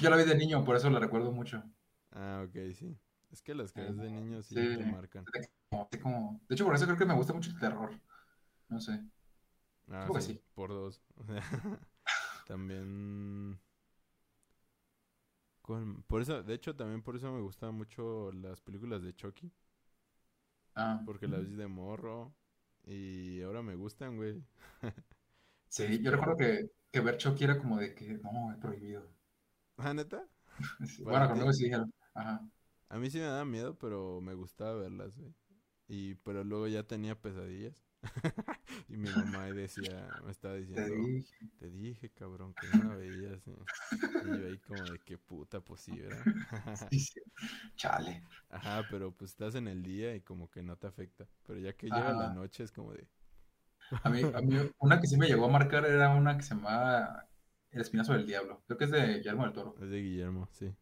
[0.00, 1.62] Yo la vi de niño, por eso la recuerdo mucho.
[2.18, 2.96] Ah, ok, sí.
[3.30, 4.78] Es que las que ves de niño sí, Sí.
[4.78, 5.24] te marcan.
[6.00, 7.90] Como- De hecho, por eso creo que me gusta mucho el terror.
[8.68, 9.04] No sé.
[9.90, 10.42] Ah, sí, sí.
[10.54, 11.02] por dos.
[11.16, 11.42] O sea,
[12.46, 13.60] también...
[16.06, 19.52] Por eso, de hecho, también por eso me gustan mucho las películas de Chucky.
[20.76, 22.34] Ah, Porque las vi de morro.
[22.84, 24.44] Y ahora me gustan, güey.
[25.68, 29.08] sí, yo recuerdo que, que ver Chucky era como de que no, es prohibido.
[29.78, 30.28] ¿Ah, neta?
[30.86, 31.92] Sí, ¿Para Bueno, conmigo sí dijeron.
[32.14, 32.46] Ajá.
[32.88, 35.34] A mí sí me da miedo, pero me gustaba verlas, güey.
[35.88, 37.74] Y, pero luego ya tenía pesadillas.
[38.88, 41.50] y mi mamá decía, me estaba Te diciendo, dije.
[41.58, 43.46] te dije, cabrón, que no la veías.
[43.48, 43.66] eh".
[44.20, 46.28] Y yo ahí como de qué puta, pues sí, ¿verdad?
[46.90, 47.20] Sí, sí.
[47.76, 48.22] Chale.
[48.50, 51.28] Ajá, pero pues estás en el día y como que no te afecta.
[51.46, 53.08] Pero ya que llega la noche es como de,
[54.02, 56.54] A mí, a mí, una que sí me llegó a marcar era una que se
[56.54, 57.28] llamaba
[57.70, 58.62] El Espinazo del Diablo.
[58.66, 59.74] Creo que es de Guillermo del Toro.
[59.80, 60.74] es de Guillermo, sí.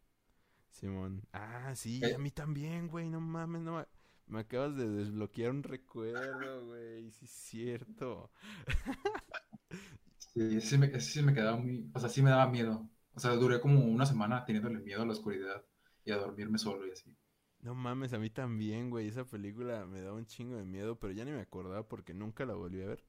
[0.71, 1.27] Simón.
[1.33, 2.15] Ah, sí, Eh.
[2.15, 3.73] a mí también, güey, no mames, no.
[3.73, 3.89] ma-
[4.27, 8.31] Me acabas de desbloquear un recuerdo, güey, sí es cierto.
[10.19, 11.91] Sí, sí me, sí me quedaba muy.
[11.95, 12.89] O sea, sí me daba miedo.
[13.15, 15.65] O sea, duré como una semana teniéndole miedo a la oscuridad
[16.05, 17.17] y a dormirme solo y así.
[17.61, 19.09] No mames, a mí también, güey.
[19.09, 22.45] Esa película me daba un chingo de miedo, pero ya ni me acordaba porque nunca
[22.45, 23.05] la volví a ver.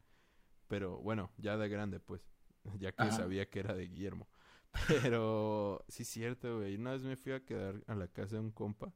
[0.67, 2.21] Pero bueno, ya de grande, pues.
[2.79, 3.11] Ya que Ajá.
[3.11, 4.27] sabía que era de Guillermo.
[4.87, 6.75] Pero sí es cierto, güey.
[6.77, 8.93] Una vez me fui a quedar a la casa de un compa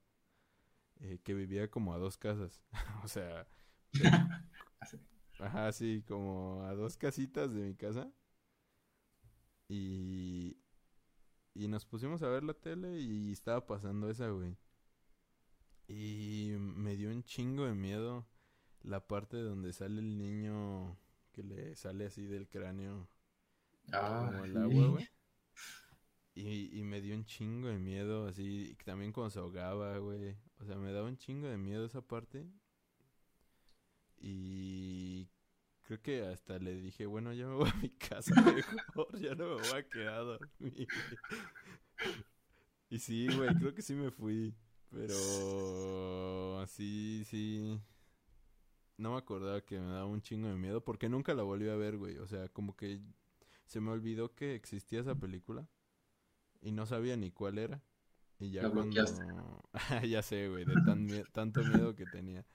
[1.00, 2.62] eh, que vivía como a dos casas.
[3.04, 3.48] o sea,
[4.82, 4.98] Así.
[5.40, 8.12] ajá, sí, como a dos casitas de mi casa.
[9.70, 10.58] Y,
[11.56, 14.58] y nos pusimos a ver la tele y estaba pasando esa, güey.
[15.88, 18.26] Y me dio un chingo de miedo
[18.82, 20.98] la parte donde sale el niño
[21.34, 23.10] que le sale así del cráneo
[23.94, 25.08] Ah, como el agua, güey.
[26.34, 30.36] Y, y me dio un chingo de miedo, así, y también cuando se ahogaba, güey.
[30.60, 32.46] O sea, me daba un chingo de miedo esa parte.
[34.18, 35.28] Y
[35.84, 39.56] creo que hasta le dije, bueno, ya me voy a mi casa mejor, ya no
[39.56, 40.40] me voy a quedar.
[42.90, 44.54] Y sí, güey, creo que sí me fui.
[44.90, 47.80] Pero sí, sí.
[48.98, 51.76] No me acordaba que me daba un chingo de miedo porque nunca la volví a
[51.76, 52.18] ver, güey.
[52.18, 53.00] O sea, como que
[53.66, 55.68] se me olvidó que existía esa película
[56.62, 57.82] y no sabía ni cuál era.
[58.40, 58.84] Y ya La cuando...
[58.84, 59.24] bloqueaste.
[60.10, 62.46] ya sé, güey, de tan mie- tanto miedo que tenía.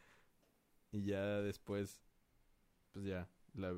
[0.93, 2.01] Y ya después,
[2.93, 3.75] pues ya, la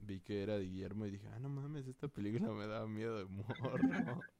[0.00, 3.18] vi que era de Guillermo y dije, ah, no mames, esta película me daba miedo
[3.18, 3.76] de morro.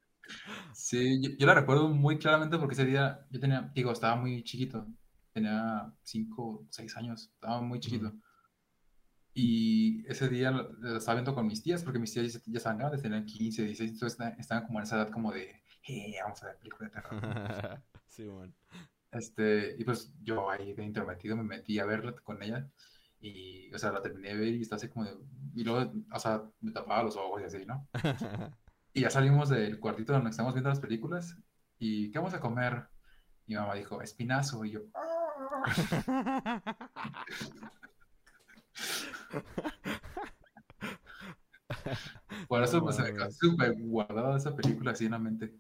[0.74, 4.43] Sí, yo, yo la recuerdo muy claramente porque ese día yo tenía, digo, estaba muy
[4.45, 4.87] chiquito.
[5.33, 8.09] Tenía 5 o 6 años, estaba muy chiquito.
[8.09, 8.20] Ujú.
[9.35, 12.57] Y ese día lo, lo estaba viendo con mis tías, porque mis tías ya, ya
[12.59, 15.62] estaban grandes, tenían 15, 16, entonces esta- estaban como en esa edad como de,
[16.22, 17.12] vamos a ver película de terror.
[18.07, 18.55] sí, man.
[19.12, 22.68] Este, y pues yo ahí de intrometido me metí a verla con ella
[23.20, 25.16] y, o sea, la terminé de ver y estaba así como de,
[25.55, 27.87] y luego, o sea, me tapaba los ojos y así, ¿no?
[28.93, 31.37] Y ya salimos del cuartito donde estamos viendo las películas
[31.78, 32.89] y ¿qué vamos a comer?
[33.47, 34.81] mi mamá dijo, espinazo, y yo,
[42.49, 45.55] Por eso pues, se me quedó súper guardada esa película así en la mente.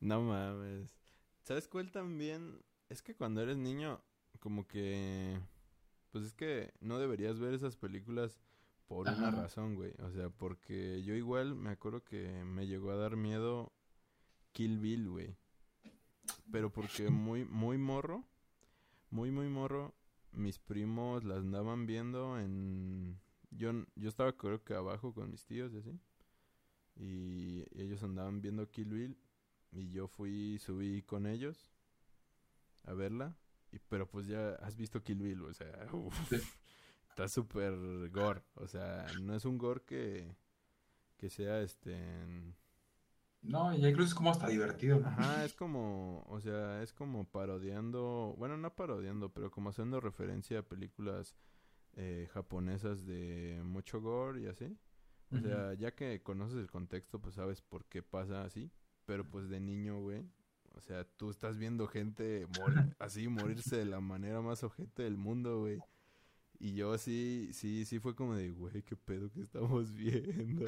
[0.00, 0.96] No mames.
[1.42, 2.62] ¿Sabes cuál también?
[2.88, 4.00] Es que cuando eres niño,
[4.40, 5.38] como que...
[6.10, 8.40] Pues es que no deberías ver esas películas
[8.88, 9.94] por una razón, güey.
[10.00, 13.72] O sea, porque yo igual me acuerdo que me llegó a dar miedo
[14.52, 15.36] Kill Bill, güey.
[16.50, 18.24] Pero porque muy, muy morro,
[19.10, 19.94] muy, muy morro,
[20.32, 23.20] mis primos las andaban viendo en...
[23.50, 26.00] Yo, yo estaba creo que abajo con mis tíos y así.
[26.96, 29.18] Y ellos andaban viendo Kill Bill.
[29.72, 31.70] Y yo fui, subí con ellos
[32.84, 33.36] a verla.
[33.72, 35.86] Y, pero pues ya has visto Kill Bill, o sea,
[37.08, 37.74] está súper
[38.10, 38.42] gore.
[38.54, 40.36] O sea, no es un gore que,
[41.16, 41.98] que sea este...
[43.42, 48.34] No, y incluso es como hasta divertido, Ajá, es como, o sea, es como parodiando,
[48.36, 51.34] bueno, no parodiando, pero como haciendo referencia a películas
[51.94, 54.76] eh, japonesas de mucho gore y así.
[55.32, 58.70] O sea, ya que conoces el contexto, pues sabes por qué pasa así.
[59.10, 60.22] Pero pues de niño, güey.
[60.76, 62.46] O sea, tú estás viendo gente
[63.00, 65.80] así morirse de la manera más ojete del mundo, güey.
[66.60, 70.64] Y yo sí, sí, sí fue como de, güey, qué pedo que estamos viendo.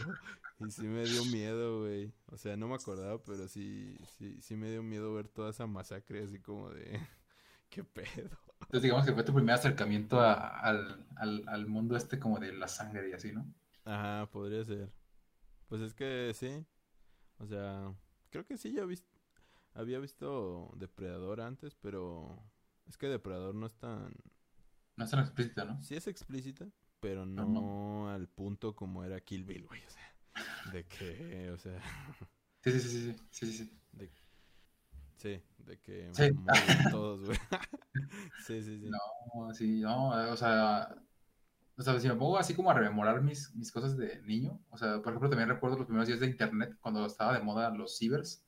[0.59, 2.13] Y sí me dio miedo, güey.
[2.27, 5.69] O sea, no me acordaba, pero sí, sí, sí me dio miedo ver toda esa
[5.69, 6.99] masacre así como de,
[7.71, 8.37] qué pedo.
[8.63, 12.67] Entonces digamos que fue tu primer acercamiento al, al, al mundo este como de la
[12.67, 13.47] sangre y así, ¿no?
[13.85, 14.93] Ajá, podría ser.
[15.69, 16.67] Pues es que sí.
[17.39, 17.93] O sea,
[18.33, 18.85] creo que sí ya
[19.75, 22.43] había visto Depredador antes, pero
[22.89, 24.13] es que Depredador no es tan...
[24.97, 25.81] No es tan explícita, ¿no?
[25.83, 26.67] Sí es explícita,
[27.01, 29.83] pero no, al punto como era Kill Bill, güey.
[29.85, 31.81] O sea, de que, o sea...
[32.65, 33.53] Sí, sí, sí, sí, sí, sí.
[33.53, 33.79] sí.
[33.93, 34.11] De...
[35.17, 36.31] Sí, de que sí.
[36.91, 37.39] todos, güey.
[38.47, 38.91] sí, sí, sí.
[38.91, 40.97] No, sí, no, o sea,
[41.77, 44.77] o sea, si me pongo así como a rememorar mis, mis cosas de niño, o
[44.77, 47.97] sea, por ejemplo, también recuerdo los primeros días de internet, cuando estaba de moda los
[47.97, 48.45] cibers,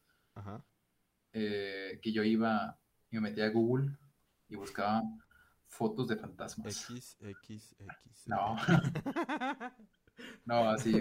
[1.32, 2.78] eh, que yo iba
[3.10, 3.96] y me metía a Google
[4.48, 5.02] y buscaba
[5.66, 6.90] fotos de fantasmas.
[6.90, 8.26] X, X, X.
[8.26, 8.56] No.
[10.44, 11.00] no, así,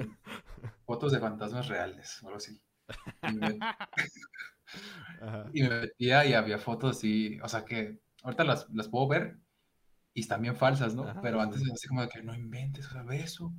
[0.85, 2.59] fotos de fantasmas reales, o algo así.
[3.29, 3.59] Y me...
[5.53, 9.42] y me metía y había fotos así, o sea que ahorita las, las puedo ver
[10.13, 11.05] y bien falsas, ¿no?
[11.21, 13.51] Pero antes era así como de que no inventes, o sea, eso.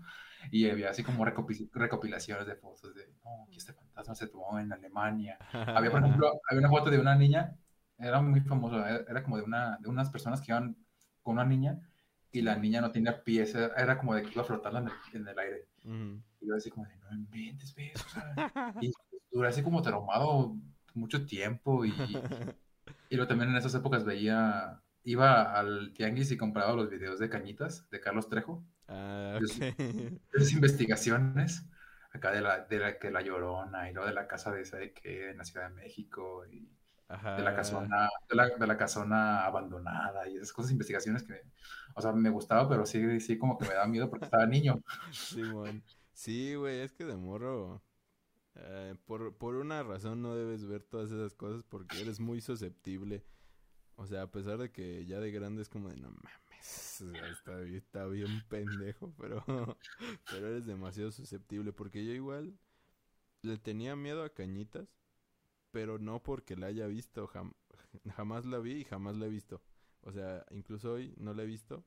[0.50, 4.72] Y había así como recopilaciones de fotos de, no, que este fantasma se tomó en
[4.72, 5.38] Alemania.
[5.52, 7.56] había, por ejemplo, había una foto de una niña,
[7.98, 10.76] era muy famoso, era como de, una, de unas personas que iban
[11.22, 11.80] con una niña
[12.30, 14.74] y la niña no tenía pies, era como de que iba a flotar
[15.12, 15.66] en el, aire.
[16.40, 18.92] Y yo así como de, no inventes, sea, y
[19.30, 20.56] duré así como traumado
[20.94, 21.90] mucho tiempo y,
[23.08, 27.28] y luego también en esas épocas veía iba al tianguis y compraba los videos de
[27.28, 28.64] Cañitas, de Carlos Trejo.
[28.88, 29.38] Ah,
[30.32, 31.66] Esas investigaciones,
[32.10, 34.78] acá de la, de la, que la Llorona, y luego de la casa de esa
[34.78, 36.68] de que en la Ciudad de México, y
[37.08, 41.42] de la casona, de la, de la casona abandonada, y esas cosas, investigaciones que,
[41.94, 44.82] o sea, me gustaba, pero sí, sí como que me daba miedo porque estaba niño.
[45.12, 45.42] Sí,
[46.14, 47.82] Sí, güey, es que de morro...
[48.56, 53.24] Eh, por, por una razón no debes ver todas esas cosas porque eres muy susceptible
[53.96, 57.00] o sea, a pesar de que ya de grande es como de no mames,
[57.74, 59.44] está, bien pendejo, pero,
[60.30, 61.72] pero eres demasiado susceptible.
[61.72, 62.58] Porque yo igual
[63.42, 64.88] le tenía miedo a Cañitas,
[65.70, 67.30] pero no porque la haya visto,
[68.16, 69.62] jamás la vi y jamás la he visto.
[70.02, 71.84] O sea, incluso hoy no la he visto,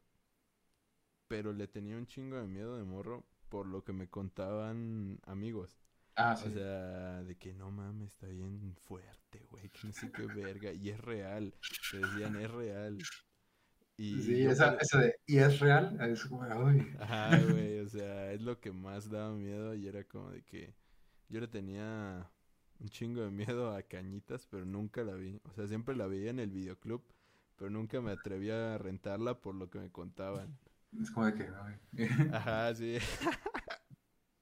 [1.27, 5.86] pero le tenía un chingo de miedo de morro por lo que me contaban amigos.
[6.18, 6.48] Ah, sí.
[6.48, 10.73] O sea, de que no mames, está bien fuerte, güey, que no sé qué verga.
[10.73, 11.53] Y es real.
[11.91, 12.98] Te decían, es real.
[13.98, 16.95] Y sí, esa, esa, de, y es real, es como, uy.
[16.99, 20.73] Ajá, güey, o sea, es lo que más daba miedo y era como de que
[21.30, 22.30] yo le tenía
[22.80, 25.39] un chingo de miedo a Cañitas, pero nunca la vi.
[25.45, 27.03] O sea, siempre la veía en el videoclub,
[27.57, 30.57] pero nunca me atrevía a rentarla por lo que me contaban.
[30.99, 32.07] Es como de que, ay.
[32.31, 32.98] Ajá, sí.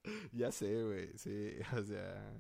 [0.32, 2.34] ya sé, güey, sí, o sea,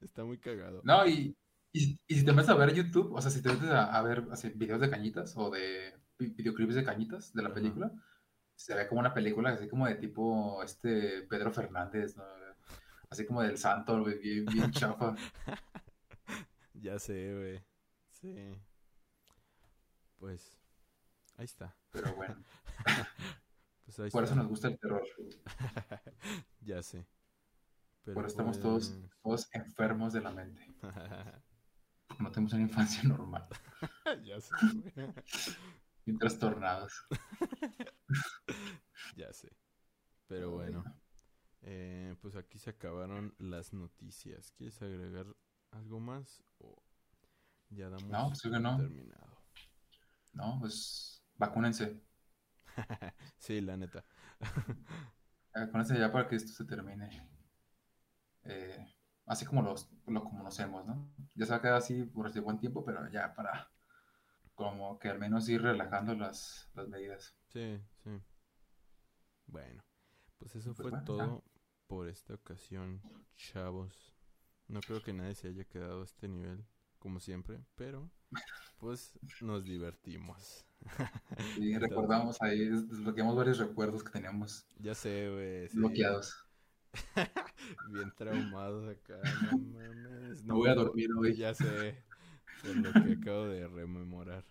[0.00, 0.80] está muy cagado.
[0.84, 1.36] No, y,
[1.72, 4.50] y, si te metes a ver YouTube, o sea, si te metes a, ver así,
[4.50, 7.92] videos de cañitas o de videoclips de cañitas de la película,
[8.54, 12.24] se ve como una película así como de tipo este Pedro Fernández, ¿no?
[13.10, 15.14] Así como del santo, güey, bien, bien chafa.
[16.74, 17.64] ya sé, güey,
[18.10, 18.34] sí.
[20.18, 20.58] Pues,
[21.36, 21.76] ahí está.
[21.90, 22.36] Pero bueno.
[23.86, 25.04] Pues Por eso nos gusta el terror.
[26.60, 27.06] ya sé.
[28.04, 30.74] Por eso estamos todos, todos enfermos de la mente.
[32.18, 33.46] no tenemos una infancia normal.
[34.24, 34.54] ya sé.
[36.04, 37.06] Bien trastornados.
[39.16, 39.56] ya sé.
[40.26, 40.84] Pero bueno,
[41.62, 44.50] eh, pues aquí se acabaron las noticias.
[44.50, 45.26] ¿Quieres agregar
[45.70, 46.82] algo más o
[47.70, 48.76] ya damos No, pues no.
[48.78, 49.42] terminado?
[50.32, 52.00] No, pues vacúnense.
[53.38, 54.04] sí, la neta.
[55.54, 57.10] Vacúnense ya para que esto se termine.
[58.44, 58.86] Eh,
[59.26, 61.10] así como los, lo conocemos, ¿no?
[61.34, 63.70] Ya se va a quedar así por este buen tiempo, pero ya para
[64.54, 67.36] como que al menos ir relajando las, las medidas.
[67.48, 68.20] Sí, sí.
[69.46, 69.82] Bueno,
[70.38, 71.44] pues eso Pues fue bueno, todo
[71.86, 73.02] por esta ocasión,
[73.36, 74.14] chavos.
[74.68, 76.66] No creo que nadie se haya quedado a este nivel,
[76.98, 78.10] como siempre, pero
[78.78, 80.65] pues nos divertimos.
[81.38, 85.68] Entonces- recordamos ahí, des- desbloqueamos varios recuerdos que teníamos Ya sé, güey.
[85.68, 85.76] sí.
[85.78, 86.42] bloqueados.
[87.90, 89.20] Bien traumados acá,
[89.52, 90.44] no mames.
[90.44, 91.34] No voy a dormir hoy.
[91.36, 92.02] Ya sé,
[92.62, 94.44] por lo que acabo de rememorar.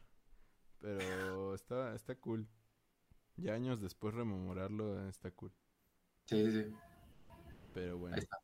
[0.80, 2.47] Pero está, está cool.
[3.38, 5.52] Ya años después rememorarlo eh, está cool.
[6.26, 6.65] Sí, sí.
[7.73, 8.38] Pero bueno, Ahí está.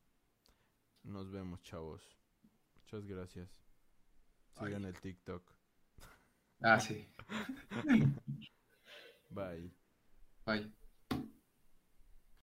[1.03, 2.02] nos vemos, chavos.
[2.78, 3.49] Muchas gracias.
[4.56, 4.68] Ay.
[4.68, 5.44] Sigan el TikTok.
[6.64, 7.08] Ah, sí.
[9.32, 9.72] Bye.
[10.46, 10.72] Bye.